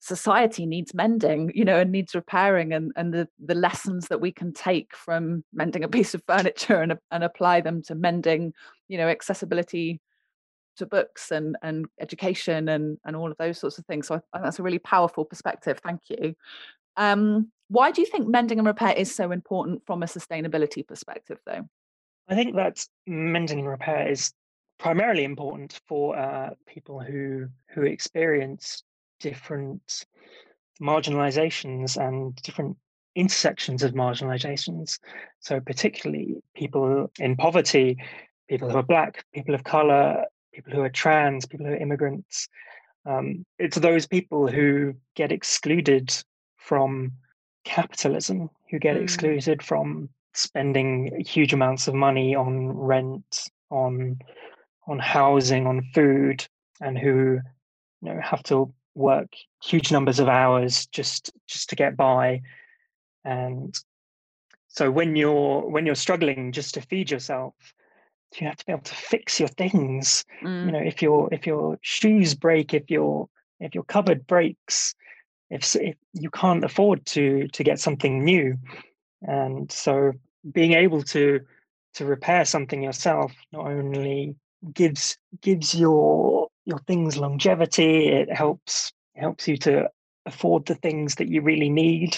society 0.00 0.64
needs 0.64 0.94
mending, 0.94 1.50
you 1.54 1.64
know, 1.64 1.80
and 1.80 1.90
needs 1.90 2.14
repairing 2.14 2.72
and, 2.72 2.92
and 2.96 3.12
the, 3.12 3.28
the 3.44 3.54
lessons 3.54 4.06
that 4.08 4.20
we 4.20 4.30
can 4.30 4.52
take 4.52 4.94
from 4.94 5.42
mending 5.52 5.82
a 5.82 5.88
piece 5.88 6.14
of 6.14 6.22
furniture 6.28 6.80
and, 6.80 6.96
and 7.10 7.24
apply 7.24 7.60
them 7.60 7.82
to 7.82 7.94
mending, 7.94 8.52
you 8.88 8.96
know, 8.96 9.08
accessibility 9.08 10.00
to 10.76 10.86
books 10.86 11.32
and, 11.32 11.56
and 11.62 11.86
education 12.00 12.68
and, 12.68 12.98
and 13.04 13.16
all 13.16 13.30
of 13.30 13.36
those 13.38 13.58
sorts 13.58 13.78
of 13.78 13.86
things. 13.86 14.06
So 14.06 14.22
I, 14.32 14.40
that's 14.40 14.60
a 14.60 14.62
really 14.62 14.78
powerful 14.78 15.24
perspective. 15.24 15.80
Thank 15.82 16.02
you. 16.08 16.36
Um, 16.96 17.50
why 17.68 17.90
do 17.90 18.00
you 18.00 18.06
think 18.06 18.26
mending 18.26 18.58
and 18.58 18.66
repair 18.66 18.92
is 18.92 19.14
so 19.14 19.30
important 19.30 19.84
from 19.86 20.02
a 20.02 20.06
sustainability 20.06 20.86
perspective, 20.86 21.38
though? 21.46 21.68
I 22.28 22.34
think 22.34 22.56
that 22.56 22.84
mending 23.06 23.60
and 23.60 23.68
repair 23.68 24.10
is 24.10 24.32
primarily 24.78 25.24
important 25.24 25.80
for 25.86 26.16
uh, 26.16 26.50
people 26.66 27.00
who 27.00 27.48
who 27.70 27.82
experience 27.82 28.82
different 29.20 30.06
marginalizations 30.80 31.96
and 31.96 32.34
different 32.36 32.76
intersections 33.14 33.82
of 33.82 33.92
marginalizations. 33.92 34.98
So, 35.40 35.60
particularly 35.60 36.36
people 36.54 37.10
in 37.18 37.36
poverty, 37.36 37.98
people 38.48 38.70
who 38.70 38.76
are 38.76 38.82
black, 38.82 39.24
people 39.34 39.54
of 39.54 39.64
color, 39.64 40.24
people 40.52 40.72
who 40.72 40.82
are 40.82 40.90
trans, 40.90 41.46
people 41.46 41.66
who 41.66 41.72
are 41.72 41.76
immigrants. 41.76 42.48
Um, 43.06 43.44
it's 43.58 43.78
those 43.78 44.06
people 44.06 44.48
who 44.48 44.94
get 45.16 45.32
excluded 45.32 46.14
from 46.56 47.12
capitalism, 47.68 48.48
who 48.70 48.78
get 48.78 48.96
mm. 48.96 49.02
excluded 49.02 49.62
from 49.62 50.08
spending 50.32 51.22
huge 51.26 51.52
amounts 51.52 51.86
of 51.86 51.94
money 51.94 52.34
on 52.34 52.68
rent, 52.68 53.50
on 53.70 54.18
on 54.86 54.98
housing, 54.98 55.66
on 55.66 55.82
food, 55.94 56.46
and 56.80 56.98
who 56.98 57.38
you 58.00 58.08
know 58.08 58.20
have 58.22 58.42
to 58.44 58.72
work 58.94 59.28
huge 59.62 59.92
numbers 59.92 60.18
of 60.18 60.28
hours 60.28 60.86
just 60.86 61.30
just 61.46 61.68
to 61.68 61.76
get 61.76 61.96
by. 61.96 62.40
And 63.24 63.78
so 64.68 64.90
when 64.90 65.14
you're 65.14 65.68
when 65.68 65.84
you're 65.84 65.94
struggling 65.94 66.52
just 66.52 66.74
to 66.74 66.80
feed 66.80 67.10
yourself, 67.10 67.54
you 68.36 68.46
have 68.46 68.56
to 68.56 68.64
be 68.64 68.72
able 68.72 68.82
to 68.82 68.94
fix 68.94 69.38
your 69.38 69.48
things. 69.48 70.24
Mm. 70.42 70.66
You 70.66 70.72
know, 70.72 70.78
if 70.78 71.02
your 71.02 71.28
if 71.32 71.46
your 71.46 71.78
shoes 71.82 72.34
break, 72.34 72.72
if 72.72 72.90
your 72.90 73.28
if 73.60 73.74
your 73.74 73.84
cupboard 73.84 74.26
breaks, 74.26 74.94
if, 75.50 75.74
if 75.76 75.96
you 76.12 76.30
can't 76.30 76.64
afford 76.64 77.04
to 77.06 77.48
to 77.48 77.64
get 77.64 77.80
something 77.80 78.24
new. 78.24 78.56
And 79.22 79.70
so 79.70 80.12
being 80.52 80.72
able 80.72 81.02
to 81.04 81.40
to 81.94 82.04
repair 82.04 82.44
something 82.44 82.82
yourself 82.82 83.32
not 83.52 83.66
only 83.66 84.36
gives 84.72 85.16
gives 85.40 85.74
your 85.74 86.48
your 86.64 86.78
things 86.80 87.16
longevity 87.16 88.08
it 88.08 88.32
helps 88.32 88.92
helps 89.16 89.48
you 89.48 89.56
to 89.56 89.88
afford 90.26 90.66
the 90.66 90.74
things 90.74 91.16
that 91.16 91.28
you 91.28 91.40
really 91.40 91.70
need. 91.70 92.16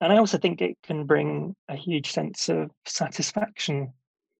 And 0.00 0.12
i 0.12 0.18
also 0.18 0.36
think 0.36 0.60
it 0.60 0.76
can 0.82 1.06
bring 1.06 1.56
a 1.68 1.76
huge 1.76 2.12
sense 2.12 2.48
of 2.48 2.70
satisfaction. 2.84 3.92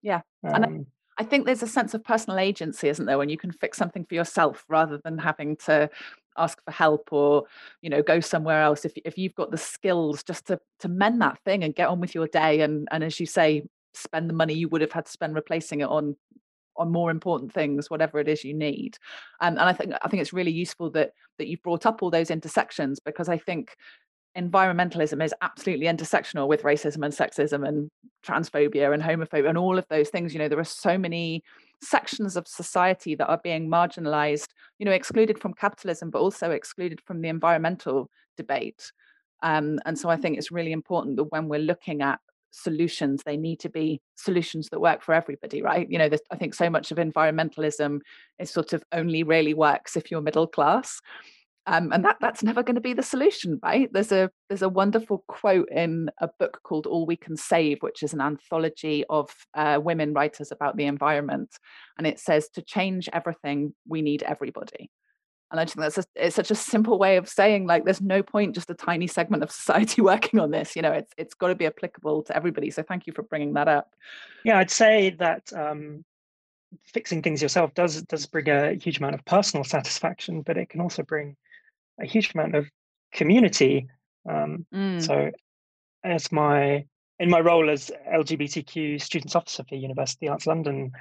Yeah 0.03 0.21
um, 0.45 0.63
and 0.63 0.87
I 1.19 1.25
think 1.25 1.47
there's 1.47 1.63
a 1.63 1.67
sense 1.67 1.95
of 1.95 2.05
personal 2.05 2.39
agency, 2.39 2.89
isn't 2.89 3.07
there, 3.07 3.17
when 3.19 3.31
you 3.31 3.39
can 3.39 3.51
fix 3.51 3.79
something 3.79 4.05
for 4.05 4.15
yourself 4.15 4.65
rather 4.69 5.01
than 5.03 5.17
having 5.17 5.57
to 5.65 5.89
ask 6.39 6.63
for 6.65 6.71
help 6.71 7.09
or 7.13 7.45
you 7.83 7.91
know 7.91 8.03
go 8.03 8.21
somewhere 8.21 8.63
else 8.63 8.85
if, 8.85 8.93
if 9.05 9.19
you've 9.19 9.35
got 9.35 9.51
the 9.51 9.59
skills 9.59 10.23
just 10.23 10.47
to 10.47 10.59
to 10.81 10.89
mend 10.89 11.21
that 11.21 11.39
thing 11.45 11.65
and 11.65 11.75
get 11.75 11.89
on 11.89 12.01
with 12.01 12.15
your 12.15 12.27
day 12.29 12.61
and 12.61 12.89
and 12.91 13.05
as 13.05 13.19
you 13.21 13.27
say 13.27 13.63
spend 13.95 14.29
the 14.29 14.35
money 14.35 14.55
you 14.55 14.69
would 14.69 14.81
have 14.81 14.93
had 14.93 15.07
to 15.07 15.13
spend 15.13 15.35
replacing 15.35 15.81
it 15.81 15.89
on 15.89 16.17
on 16.77 16.93
more 16.93 17.11
important 17.11 17.53
things 17.53 17.89
whatever 17.89 18.19
it 18.19 18.29
is 18.29 18.45
you 18.45 18.53
need. 18.53 18.99
And, 19.41 19.59
and 19.59 19.69
i 19.69 19.73
think 19.73 19.93
i 20.03 20.09
think 20.09 20.21
it's 20.21 20.33
really 20.33 20.53
useful 20.53 20.91
that 20.91 21.13
that 21.39 21.47
you've 21.47 21.63
brought 21.63 21.87
up 21.87 22.03
all 22.03 22.11
those 22.11 22.31
intersections 22.31 23.01
because 23.01 23.29
i 23.29 23.39
think 23.39 23.77
environmentalism 24.37 25.25
is 25.25 25.35
absolutely 25.41 25.87
intersectional 25.87 26.47
with 26.47 26.63
racism 26.63 27.05
and 27.05 27.15
sexism 27.15 27.67
and 27.67 27.91
transphobia 28.25 28.93
and 28.93 29.03
homophobia 29.03 29.49
and 29.49 29.59
all 29.59 29.79
of 29.79 29.87
those 29.89 30.11
things. 30.11 30.33
You 30.35 30.39
know 30.39 30.49
there 30.49 30.59
are 30.59 30.65
so 30.65 30.99
many 30.99 31.43
sections 31.83 32.37
of 32.37 32.49
society 32.49 33.15
that 33.15 33.29
are 33.29 33.41
being 33.43 33.69
marginalized 33.69 34.49
you 34.79 34.87
know 34.87 34.93
excluded 34.93 35.39
from 35.39 35.55
capitalism 35.55 36.11
but 36.11 36.21
also 36.21 36.51
excluded 36.51 37.01
from 37.05 37.21
the 37.21 37.29
environmental 37.29 38.11
debate. 38.37 38.93
Um, 39.43 39.79
and 39.85 39.99
so 39.99 40.09
i 40.09 40.17
think 40.17 40.39
it's 40.39 40.51
really 40.51 40.73
important 40.73 41.17
that 41.17 41.25
when 41.25 41.49
we're 41.49 41.61
looking 41.61 42.03
at 42.03 42.21
solutions 42.51 43.23
they 43.27 43.37
need 43.37 43.61
to 43.61 43.69
be 43.69 44.01
solutions 44.15 44.71
that 44.71 44.81
work 44.81 45.03
for 45.03 45.13
everybody 45.13 45.61
right? 45.61 45.91
You 45.91 45.99
know 45.99 46.09
i 46.31 46.37
think 46.37 46.55
so 46.55 46.71
much 46.71 46.91
of 46.91 46.97
environmentalism 46.97 48.01
is 48.39 48.51
sort 48.51 48.73
of 48.73 48.83
only 48.93 49.23
really 49.23 49.53
works 49.53 49.97
if 49.97 50.11
you're 50.11 50.23
middle 50.23 50.47
class 50.47 51.01
um, 51.69 51.93
and 51.93 52.05
that 52.05 52.17
that's 52.21 52.45
never 52.45 52.63
going 52.63 52.77
to 52.77 52.81
be 52.81 52.93
the 52.93 53.03
solution 53.03 53.59
right? 53.63 53.93
There's 53.93 54.13
a 54.13 54.31
there's 54.49 54.63
a 54.63 54.69
wonderful 54.69 55.25
quote 55.27 55.69
in 55.71 56.11
a 56.21 56.29
book 56.39 56.61
called 56.63 56.87
all 56.87 57.07
we 57.07 57.17
can 57.17 57.37
save 57.37 57.79
which 57.81 58.03
is 58.03 58.13
an 58.13 58.21
anthology 58.21 59.05
of 59.11 59.31
uh, 59.55 59.81
women 59.83 60.13
writers 60.13 60.53
about 60.53 60.77
the 60.77 60.85
environment 60.85 61.59
and 61.99 62.07
it 62.07 62.21
says 62.21 62.49
to 62.51 62.63
change 62.63 63.09
everything 63.13 63.75
we 63.89 64.03
need 64.03 64.23
everybody. 64.23 64.91
And 65.51 65.61
i 65.61 65.65
think 65.65 65.79
that's 65.79 65.99
a, 65.99 66.05
it's 66.17 66.37
such 66.37 66.51
a 66.51 66.57
simple 66.57 66.99
way 66.99 67.17
of 67.17 67.29
saying 67.29 67.67
like 67.67 67.85
there's 67.85 68.01
no 68.01 68.23
point 68.23 68.55
just 68.55 68.71
a 68.71 68.75
tiny 68.75 69.07
segment 69.07 69.43
of 69.43 69.51
society 69.61 70.03
working 70.03 70.39
on 70.39 70.51
this 70.51 70.77
you 70.77 70.83
know? 70.83 70.93
It's 70.93 71.13
it's 71.17 71.35
got 71.35 71.49
to 71.49 71.55
be 71.57 71.67
applicable 71.67 72.23
to 72.25 72.37
everybody 72.37 72.71
so 72.71 72.83
thank 72.83 73.07
you 73.07 73.13
for 73.13 73.23
bringing 73.23 73.55
that 73.55 73.69
up. 73.69 73.89
Yeah 74.45 74.59
i'd 74.59 74.71
say 74.71 75.11
that 75.19 75.53
um 75.53 76.05
fixing 76.85 77.23
things 77.23 77.43
yourself 77.43 77.75
does 77.75 78.03
does 78.03 78.27
bring 78.27 78.49
a 78.49 78.75
huge 78.75 78.99
amount 78.99 79.15
of 79.15 79.25
personal 79.25 79.65
satisfaction 79.65 80.43
but 80.43 80.57
it 80.57 80.69
can 80.69 80.81
also 80.81 81.03
bring 81.03 81.37
a 82.01 82.07
huge 82.07 82.35
amount 82.35 82.55
of 82.55 82.67
community. 83.13 83.89
Um, 84.29 84.67
mm. 84.75 85.03
So, 85.03 85.31
as 86.05 86.31
my 86.31 86.85
in 87.19 87.31
my 87.31 87.41
role 87.41 87.71
as 87.71 87.91
LGBTQ 88.13 89.01
students 89.01 89.35
officer 89.35 89.65
for 89.69 89.75
University 89.75 90.29
Arts 90.29 90.47
London, 90.47 90.93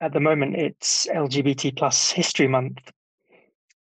at 0.00 0.12
the 0.12 0.20
moment 0.20 0.56
it's 0.56 1.06
LGBT 1.06 1.76
plus 1.76 2.10
History 2.10 2.48
Month, 2.48 2.90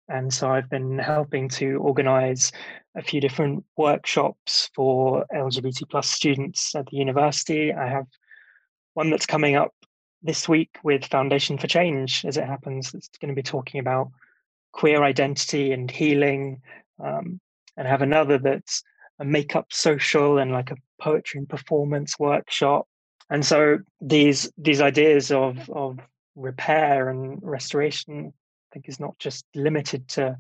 and 0.10 0.34
so 0.34 0.50
I've 0.50 0.70
been 0.70 0.98
helping 0.98 1.50
to 1.50 1.78
organise 1.78 2.52
a 2.96 3.02
few 3.02 3.22
different 3.22 3.64
workshops 3.76 4.70
for 4.74 5.26
LGBT 5.34 5.90
plus 5.90 6.10
students 6.10 6.74
at 6.76 6.86
the 6.88 6.98
university. 6.98 7.74
I 7.74 7.88
have 7.88 8.08
one 8.94 9.10
that's 9.10 9.26
coming 9.26 9.56
up 9.56 9.74
this 10.24 10.50
week 10.50 10.78
with 10.84 11.06
Foundation 11.06 11.58
for 11.58 11.68
Change, 11.68 12.26
as 12.26 12.38
it 12.38 12.46
happens. 12.46 12.94
It's 12.94 13.10
going 13.20 13.30
to 13.30 13.36
be 13.36 13.44
talking 13.44 13.80
about 13.80 14.10
queer 14.72 15.04
identity 15.04 15.72
and 15.72 15.90
healing, 15.90 16.62
um, 17.04 17.40
and 17.76 17.88
have 17.88 18.02
another 18.02 18.38
that's 18.38 18.84
a 19.20 19.26
makeup 19.26 19.68
social 19.72 20.38
and 20.38 20.52
like 20.52 20.72
a 20.72 20.78
poetry 21.02 21.40
and 21.40 21.50
performance 21.50 22.20
workshop. 22.20 22.88
And 23.30 23.46
so 23.46 23.80
these 24.02 24.50
these 24.58 24.82
ideas 24.82 25.32
of 25.32 25.70
of 25.70 26.00
repair 26.36 27.10
and 27.10 27.40
restoration, 27.42 28.32
I 28.32 28.68
think, 28.74 28.88
is 28.88 29.00
not 29.00 29.18
just 29.20 29.46
limited 29.56 30.08
to 30.10 30.38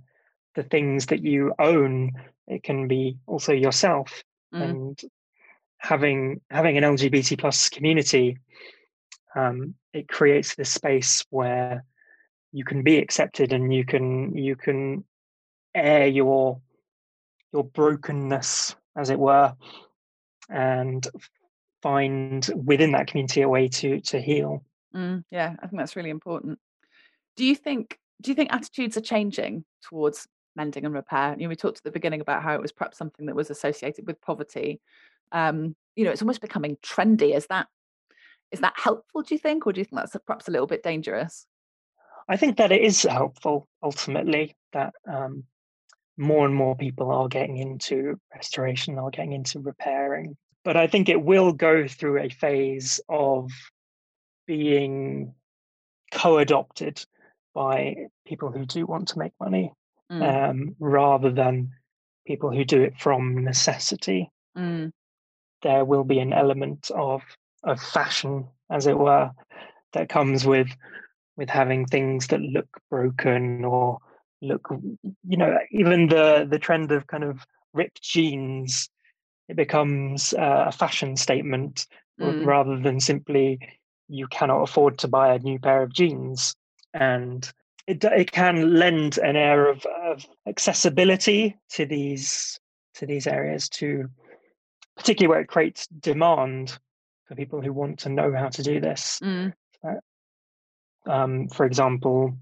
the 0.55 0.63
things 0.63 1.07
that 1.07 1.23
you 1.23 1.53
own. 1.59 2.11
It 2.47 2.63
can 2.63 2.87
be 2.87 3.17
also 3.27 3.51
yourself 3.51 4.23
mm. 4.53 4.61
and 4.61 5.01
having 5.79 6.41
having 6.49 6.77
an 6.77 6.83
LGBT 6.83 7.39
plus 7.39 7.69
community. 7.69 8.37
Um, 9.35 9.75
it 9.93 10.07
creates 10.07 10.55
this 10.55 10.69
space 10.69 11.25
where 11.29 11.83
you 12.51 12.63
can 12.63 12.83
be 12.83 12.97
accepted 12.97 13.53
and 13.53 13.73
you 13.73 13.85
can 13.85 14.35
you 14.35 14.55
can 14.55 15.03
air 15.75 16.07
your 16.07 16.61
your 17.53 17.63
brokenness 17.63 18.75
as 18.95 19.09
it 19.09 19.19
were 19.19 19.55
and 20.49 21.07
find 21.81 22.49
within 22.55 22.91
that 22.91 23.07
community 23.07 23.41
a 23.41 23.49
way 23.49 23.67
to 23.67 23.99
to 24.01 24.19
heal. 24.19 24.63
Mm, 24.95 25.23
yeah 25.31 25.55
i 25.61 25.67
think 25.67 25.79
that's 25.79 25.95
really 25.95 26.09
important. 26.09 26.59
Do 27.35 27.45
you 27.45 27.55
think 27.55 27.99
do 28.21 28.31
you 28.31 28.35
think 28.35 28.51
attitudes 28.51 28.97
are 28.97 29.01
changing 29.01 29.63
towards 29.83 30.27
mending 30.55 30.85
and 30.85 30.93
repair? 30.93 31.35
You 31.37 31.43
know 31.43 31.49
we 31.49 31.55
talked 31.55 31.77
at 31.79 31.83
the 31.83 31.91
beginning 31.91 32.21
about 32.21 32.43
how 32.43 32.55
it 32.55 32.61
was 32.61 32.71
perhaps 32.71 32.97
something 32.97 33.27
that 33.27 33.35
was 33.35 33.49
associated 33.49 34.07
with 34.07 34.21
poverty. 34.21 34.81
Um 35.31 35.75
you 35.95 36.05
know 36.05 36.11
it's 36.11 36.21
almost 36.21 36.41
becoming 36.41 36.77
trendy. 36.77 37.35
Is 37.35 37.47
that 37.47 37.67
is 38.51 38.61
that 38.61 38.73
helpful 38.77 39.21
do 39.21 39.35
you 39.35 39.39
think? 39.39 39.67
Or 39.67 39.73
do 39.73 39.81
you 39.81 39.85
think 39.85 39.99
that's 39.99 40.15
perhaps 40.25 40.47
a 40.47 40.51
little 40.51 40.67
bit 40.67 40.81
dangerous 40.81 41.45
I 42.27 42.37
think 42.37 42.57
that 42.57 42.71
it 42.71 42.81
is 42.81 43.03
helpful 43.03 43.67
ultimately 43.81 44.55
that 44.73 44.93
um, 45.07 45.43
more 46.17 46.45
and 46.45 46.53
more 46.53 46.75
people 46.75 47.11
are 47.11 47.27
getting 47.27 47.57
into 47.57 48.19
restoration, 48.33 48.97
are 48.97 49.11
getting 49.11 49.33
into 49.33 49.59
repairing. 49.59 50.35
But 50.63 50.75
I 50.75 50.87
think 50.87 51.07
it 51.07 51.21
will 51.21 51.53
go 51.53 51.87
through 51.87 52.19
a 52.19 52.29
phase 52.29 52.99
of 53.07 53.51
being 54.45 55.33
co 56.11 56.37
adopted 56.39 57.03
by 57.53 57.95
people 58.25 58.51
who 58.51 58.65
do 58.65 58.85
want 58.85 59.09
to 59.09 59.19
make 59.19 59.33
money 59.39 59.71
mm. 60.11 60.49
um, 60.49 60.75
rather 60.79 61.31
than 61.31 61.71
people 62.25 62.51
who 62.51 62.65
do 62.65 62.81
it 62.81 62.97
from 62.99 63.43
necessity. 63.43 64.29
Mm. 64.57 64.91
There 65.63 65.85
will 65.85 66.03
be 66.03 66.19
an 66.19 66.33
element 66.33 66.91
of 66.93 67.21
of 67.63 67.81
fashion, 67.81 68.47
as 68.69 68.85
it 68.87 68.97
were, 68.97 69.31
that 69.93 70.09
comes 70.09 70.45
with 70.45 70.67
with 71.37 71.49
having 71.49 71.85
things 71.85 72.27
that 72.27 72.41
look 72.41 72.67
broken 72.89 73.63
or 73.63 73.99
look 74.41 74.67
you 75.27 75.37
know 75.37 75.57
even 75.71 76.07
the 76.07 76.45
the 76.49 76.59
trend 76.59 76.91
of 76.91 77.07
kind 77.07 77.23
of 77.23 77.45
ripped 77.73 78.01
jeans 78.01 78.89
it 79.47 79.55
becomes 79.55 80.33
uh, 80.33 80.65
a 80.67 80.71
fashion 80.71 81.15
statement 81.15 81.87
mm. 82.19 82.45
rather 82.45 82.77
than 82.79 82.99
simply 82.99 83.59
you 84.09 84.27
cannot 84.27 84.61
afford 84.61 84.97
to 84.97 85.07
buy 85.07 85.33
a 85.33 85.39
new 85.39 85.59
pair 85.59 85.81
of 85.83 85.93
jeans 85.93 86.55
and 86.93 87.51
it, 87.87 88.03
it 88.03 88.31
can 88.31 88.75
lend 88.75 89.17
an 89.17 89.35
air 89.35 89.69
of, 89.69 89.85
of 89.85 90.25
accessibility 90.47 91.55
to 91.69 91.85
these 91.85 92.59
to 92.95 93.05
these 93.05 93.27
areas 93.27 93.69
to 93.69 94.09
particularly 94.95 95.29
where 95.29 95.41
it 95.41 95.47
creates 95.47 95.87
demand 95.87 96.77
for 97.25 97.35
people 97.35 97.61
who 97.61 97.73
want 97.73 97.99
to 97.99 98.09
know 98.09 98.33
how 98.33 98.49
to 98.49 98.63
do 98.63 98.79
this 98.79 99.19
mm. 99.23 99.53
Um, 101.07 101.47
for 101.47 101.65
example 101.65 102.37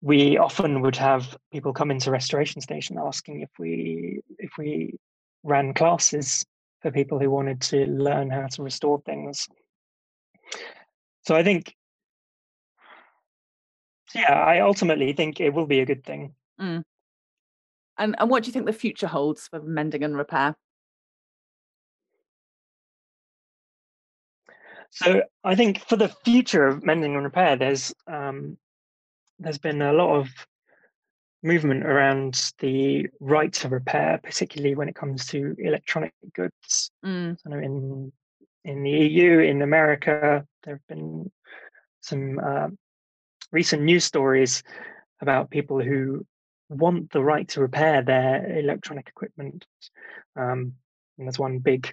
we 0.00 0.38
often 0.38 0.80
would 0.80 0.96
have 0.96 1.36
people 1.52 1.72
come 1.72 1.90
into 1.90 2.10
restoration 2.10 2.60
station 2.60 2.98
asking 2.98 3.40
if 3.40 3.50
we 3.58 4.20
if 4.38 4.50
we 4.56 4.94
ran 5.42 5.74
classes 5.74 6.44
for 6.80 6.90
people 6.90 7.18
who 7.18 7.30
wanted 7.30 7.60
to 7.60 7.86
learn 7.86 8.30
how 8.30 8.46
to 8.46 8.62
restore 8.62 9.00
things. 9.00 9.48
So 11.22 11.34
i 11.34 11.42
think 11.42 11.74
yeah 14.14 14.32
i 14.32 14.60
ultimately 14.60 15.12
think 15.12 15.40
it 15.40 15.52
will 15.52 15.66
be 15.66 15.80
a 15.80 15.86
good 15.86 16.04
thing. 16.04 16.34
Mm. 16.60 16.82
and 17.98 18.16
and 18.18 18.30
what 18.30 18.42
do 18.42 18.48
you 18.48 18.52
think 18.52 18.66
the 18.66 18.72
future 18.72 19.06
holds 19.06 19.48
for 19.48 19.60
mending 19.60 20.02
and 20.04 20.16
repair 20.16 20.56
so 24.90 25.22
i 25.44 25.54
think 25.54 25.84
for 25.86 25.96
the 25.96 26.08
future 26.24 26.66
of 26.66 26.84
mending 26.84 27.14
and 27.14 27.24
repair 27.24 27.56
there's 27.56 27.94
um, 28.06 28.56
there's 29.38 29.58
been 29.58 29.82
a 29.82 29.92
lot 29.92 30.16
of 30.16 30.28
movement 31.42 31.86
around 31.86 32.52
the 32.58 33.06
right 33.20 33.52
to 33.52 33.68
repair, 33.68 34.18
particularly 34.22 34.74
when 34.74 34.88
it 34.88 34.94
comes 34.94 35.26
to 35.26 35.54
electronic 35.58 36.12
goods. 36.34 36.90
Mm. 37.04 37.36
So 37.40 37.52
in 37.52 38.12
in 38.64 38.82
the 38.82 38.90
EU, 38.90 39.38
in 39.38 39.62
America, 39.62 40.44
there 40.64 40.74
have 40.74 40.86
been 40.88 41.30
some 42.02 42.38
uh, 42.38 42.68
recent 43.52 43.82
news 43.82 44.04
stories 44.04 44.62
about 45.20 45.50
people 45.50 45.80
who 45.80 46.26
want 46.68 47.10
the 47.12 47.22
right 47.22 47.48
to 47.48 47.60
repair 47.60 48.02
their 48.02 48.58
electronic 48.58 49.08
equipment. 49.08 49.64
Um, 50.36 50.74
and 51.16 51.26
there's 51.26 51.38
one 51.38 51.60
big, 51.60 51.92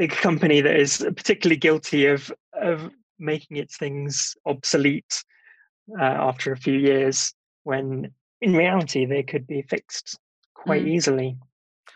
big 0.00 0.12
company 0.12 0.62
that 0.62 0.80
is 0.80 1.06
particularly 1.14 1.58
guilty 1.58 2.06
of 2.06 2.32
of 2.54 2.90
making 3.18 3.58
its 3.58 3.76
things 3.76 4.34
obsolete 4.46 5.22
uh, 6.00 6.16
after 6.28 6.52
a 6.52 6.56
few 6.56 6.78
years 6.78 7.34
when 7.64 8.10
in 8.40 8.54
reality 8.56 9.04
they 9.04 9.22
could 9.22 9.46
be 9.46 9.60
fixed 9.60 10.18
quite 10.54 10.86
mm. 10.86 10.88
easily. 10.88 11.36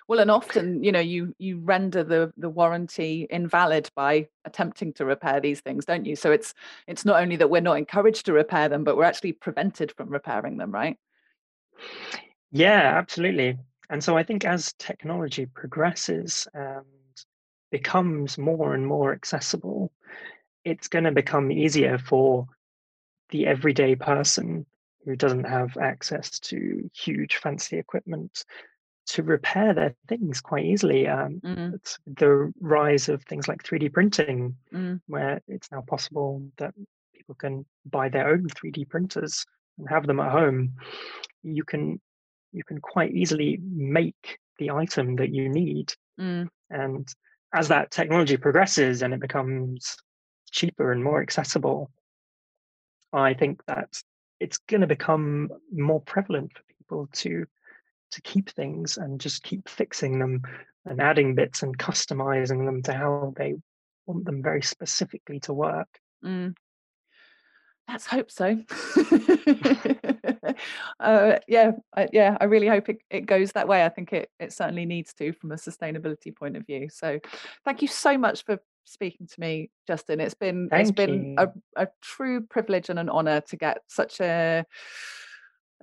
Well 0.06 0.20
and 0.20 0.30
often 0.30 0.84
you 0.84 0.92
know 0.92 1.00
you 1.00 1.34
you 1.38 1.60
render 1.60 2.04
the 2.04 2.30
the 2.36 2.50
warranty 2.50 3.26
invalid 3.30 3.88
by 3.96 4.28
attempting 4.44 4.92
to 4.94 5.06
repair 5.06 5.40
these 5.40 5.62
things 5.62 5.86
don't 5.86 6.04
you? 6.04 6.14
So 6.14 6.30
it's 6.30 6.52
it's 6.86 7.06
not 7.06 7.22
only 7.22 7.36
that 7.36 7.48
we're 7.48 7.62
not 7.62 7.78
encouraged 7.78 8.26
to 8.26 8.34
repair 8.34 8.68
them 8.68 8.84
but 8.84 8.98
we're 8.98 9.04
actually 9.04 9.32
prevented 9.32 9.92
from 9.96 10.10
repairing 10.10 10.58
them 10.58 10.72
right? 10.72 10.98
Yeah 12.50 12.98
absolutely. 12.98 13.56
And 13.88 14.04
so 14.04 14.14
i 14.14 14.22
think 14.22 14.44
as 14.44 14.74
technology 14.74 15.46
progresses 15.46 16.46
and 16.52 16.84
becomes 17.78 18.38
more 18.38 18.74
and 18.74 18.86
more 18.86 19.12
accessible 19.12 19.90
it's 20.64 20.88
going 20.88 21.04
to 21.04 21.12
become 21.12 21.52
easier 21.52 21.98
for 21.98 22.46
the 23.30 23.46
everyday 23.46 23.94
person 23.94 24.66
who 25.04 25.14
doesn't 25.16 25.44
have 25.44 25.76
access 25.76 26.38
to 26.40 26.90
huge 26.94 27.36
fancy 27.36 27.78
equipment 27.78 28.44
to 29.06 29.22
repair 29.22 29.74
their 29.74 29.94
things 30.08 30.40
quite 30.40 30.64
easily. 30.64 31.06
Um, 31.06 31.40
mm. 31.44 31.96
the 32.06 32.52
rise 32.60 33.08
of 33.10 33.22
things 33.24 33.48
like 33.48 33.62
3D 33.62 33.92
printing, 33.92 34.56
mm. 34.72 35.00
where 35.06 35.42
it's 35.46 35.70
now 35.70 35.82
possible 35.86 36.42
that 36.56 36.72
people 37.14 37.34
can 37.34 37.66
buy 37.84 38.08
their 38.08 38.28
own 38.28 38.48
3D 38.48 38.88
printers 38.88 39.44
and 39.78 39.88
have 39.90 40.06
them 40.06 40.20
at 40.20 40.32
home. 40.32 40.74
You 41.42 41.64
can 41.64 42.00
you 42.52 42.64
can 42.64 42.80
quite 42.80 43.12
easily 43.12 43.58
make 43.60 44.38
the 44.58 44.70
item 44.70 45.16
that 45.16 45.34
you 45.34 45.48
need, 45.48 45.92
mm. 46.18 46.48
and 46.70 47.06
as 47.54 47.68
that 47.68 47.90
technology 47.90 48.36
progresses 48.36 49.02
and 49.02 49.14
it 49.14 49.20
becomes 49.20 49.96
cheaper 50.50 50.92
and 50.92 51.02
more 51.02 51.22
accessible, 51.22 51.90
I 53.12 53.34
think 53.34 53.64
that 53.66 53.88
it's 54.40 54.58
going 54.58 54.80
to 54.80 54.86
become 54.86 55.48
more 55.72 56.00
prevalent 56.00 56.52
for 56.52 56.62
people 56.66 57.08
to 57.12 57.46
to 58.10 58.22
keep 58.22 58.50
things 58.50 58.96
and 58.96 59.20
just 59.20 59.42
keep 59.42 59.68
fixing 59.68 60.18
them 60.18 60.42
and 60.84 61.00
adding 61.00 61.34
bits 61.34 61.62
and 61.62 61.76
customizing 61.76 62.64
them 62.64 62.82
to 62.82 62.92
how 62.92 63.32
they 63.36 63.54
want 64.06 64.24
them 64.24 64.42
very 64.42 64.62
specifically 64.62 65.40
to 65.40 65.52
work. 65.52 65.88
Mm. 66.24 66.54
Let's 67.88 68.06
hope 68.06 68.30
so. 68.30 68.46
uh, 71.00 71.38
yeah, 71.46 71.72
I, 71.96 72.08
yeah, 72.12 72.36
I 72.40 72.44
really 72.44 72.68
hope 72.68 72.88
it, 72.88 72.98
it 73.10 73.26
goes 73.26 73.52
that 73.52 73.68
way. 73.68 73.84
I 73.84 73.88
think 73.88 74.12
it 74.12 74.30
it 74.40 74.52
certainly 74.52 74.86
needs 74.86 75.12
to 75.14 75.32
from 75.32 75.52
a 75.52 75.56
sustainability 75.56 76.34
point 76.34 76.56
of 76.56 76.66
view. 76.66 76.88
So, 76.88 77.18
thank 77.64 77.82
you 77.82 77.88
so 77.88 78.16
much 78.16 78.44
for 78.44 78.58
speaking 78.84 79.26
to 79.26 79.40
me, 79.40 79.70
Justin. 79.86 80.20
It's 80.20 80.34
been 80.34 80.68
Thank 80.70 80.82
it's 80.82 80.92
been 80.92 81.36
a, 81.38 81.48
a 81.76 81.88
true 82.02 82.42
privilege 82.42 82.90
and 82.90 82.98
an 82.98 83.08
honor 83.08 83.40
to 83.42 83.56
get 83.56 83.78
such 83.88 84.20
a 84.20 84.64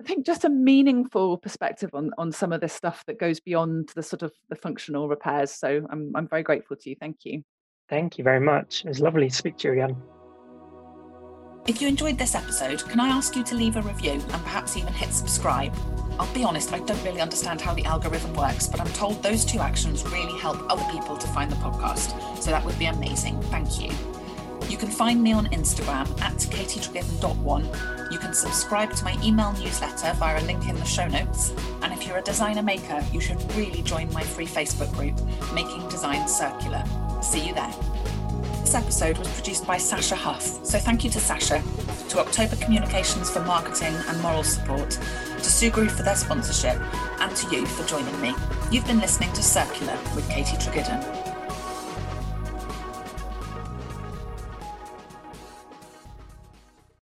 I 0.00 0.04
think 0.04 0.26
just 0.26 0.44
a 0.44 0.50
meaningful 0.50 1.38
perspective 1.38 1.90
on 1.94 2.10
on 2.18 2.32
some 2.32 2.52
of 2.52 2.60
this 2.60 2.72
stuff 2.72 3.04
that 3.06 3.20
goes 3.20 3.40
beyond 3.40 3.90
the 3.94 4.02
sort 4.02 4.22
of 4.22 4.32
the 4.48 4.56
functional 4.56 5.08
repairs. 5.08 5.52
So 5.52 5.86
I'm 5.90 6.12
I'm 6.14 6.28
very 6.28 6.42
grateful 6.42 6.76
to 6.76 6.90
you. 6.90 6.96
Thank 6.98 7.24
you. 7.24 7.42
Thank 7.88 8.18
you 8.18 8.24
very 8.24 8.40
much. 8.40 8.84
It 8.84 8.88
was 8.88 9.00
lovely 9.00 9.28
to 9.28 9.34
speak 9.34 9.58
to 9.58 9.68
you 9.68 9.74
again. 9.74 9.96
If 11.64 11.80
you 11.80 11.86
enjoyed 11.86 12.18
this 12.18 12.34
episode, 12.34 12.82
can 12.88 12.98
I 12.98 13.06
ask 13.06 13.36
you 13.36 13.44
to 13.44 13.54
leave 13.54 13.76
a 13.76 13.82
review 13.82 14.14
and 14.14 14.42
perhaps 14.42 14.76
even 14.76 14.92
hit 14.92 15.12
subscribe? 15.12 15.72
I'll 16.18 16.34
be 16.34 16.42
honest, 16.42 16.72
I 16.72 16.80
don't 16.80 17.00
really 17.04 17.20
understand 17.20 17.60
how 17.60 17.72
the 17.72 17.84
algorithm 17.84 18.34
works, 18.34 18.66
but 18.66 18.80
I'm 18.80 18.92
told 18.94 19.22
those 19.22 19.44
two 19.44 19.60
actions 19.60 20.04
really 20.06 20.36
help 20.40 20.58
other 20.68 20.84
people 20.90 21.16
to 21.16 21.26
find 21.28 21.52
the 21.52 21.56
podcast. 21.56 22.42
So 22.42 22.50
that 22.50 22.64
would 22.64 22.76
be 22.80 22.86
amazing. 22.86 23.40
Thank 23.42 23.80
you. 23.80 23.92
You 24.68 24.76
can 24.76 24.88
find 24.88 25.22
me 25.22 25.32
on 25.32 25.46
Instagram 25.50 26.20
at 26.20 26.34
katietragithan.one. 26.34 27.68
You 28.10 28.18
can 28.18 28.34
subscribe 28.34 28.92
to 28.94 29.04
my 29.04 29.16
email 29.22 29.52
newsletter 29.52 30.14
via 30.14 30.40
a 30.40 30.44
link 30.44 30.68
in 30.68 30.74
the 30.74 30.84
show 30.84 31.06
notes. 31.06 31.52
And 31.82 31.92
if 31.92 32.08
you're 32.08 32.18
a 32.18 32.22
designer 32.22 32.62
maker, 32.62 33.04
you 33.12 33.20
should 33.20 33.40
really 33.54 33.82
join 33.82 34.12
my 34.12 34.24
free 34.24 34.46
Facebook 34.46 34.92
group, 34.94 35.14
Making 35.54 35.88
Design 35.88 36.26
Circular. 36.26 36.82
See 37.22 37.46
you 37.46 37.54
there. 37.54 37.72
This 38.62 38.76
episode 38.76 39.18
was 39.18 39.28
produced 39.28 39.66
by 39.66 39.76
Sasha 39.76 40.14
Huff, 40.14 40.64
so 40.64 40.78
thank 40.78 41.02
you 41.02 41.10
to 41.10 41.18
Sasha, 41.18 41.62
to 42.08 42.20
October 42.20 42.54
Communications 42.56 43.28
for 43.28 43.40
marketing 43.40 43.92
and 44.08 44.22
moral 44.22 44.44
support, 44.44 44.88
to 44.88 45.50
Sugru 45.50 45.90
for 45.90 46.04
their 46.04 46.14
sponsorship, 46.14 46.80
and 47.20 47.36
to 47.36 47.54
you 47.54 47.66
for 47.66 47.84
joining 47.86 48.18
me. 48.20 48.34
You've 48.70 48.86
been 48.86 49.00
listening 49.00 49.32
to 49.32 49.42
Circular 49.42 49.98
with 50.14 50.26
Katie 50.30 50.56
Treggiden. 50.56 51.21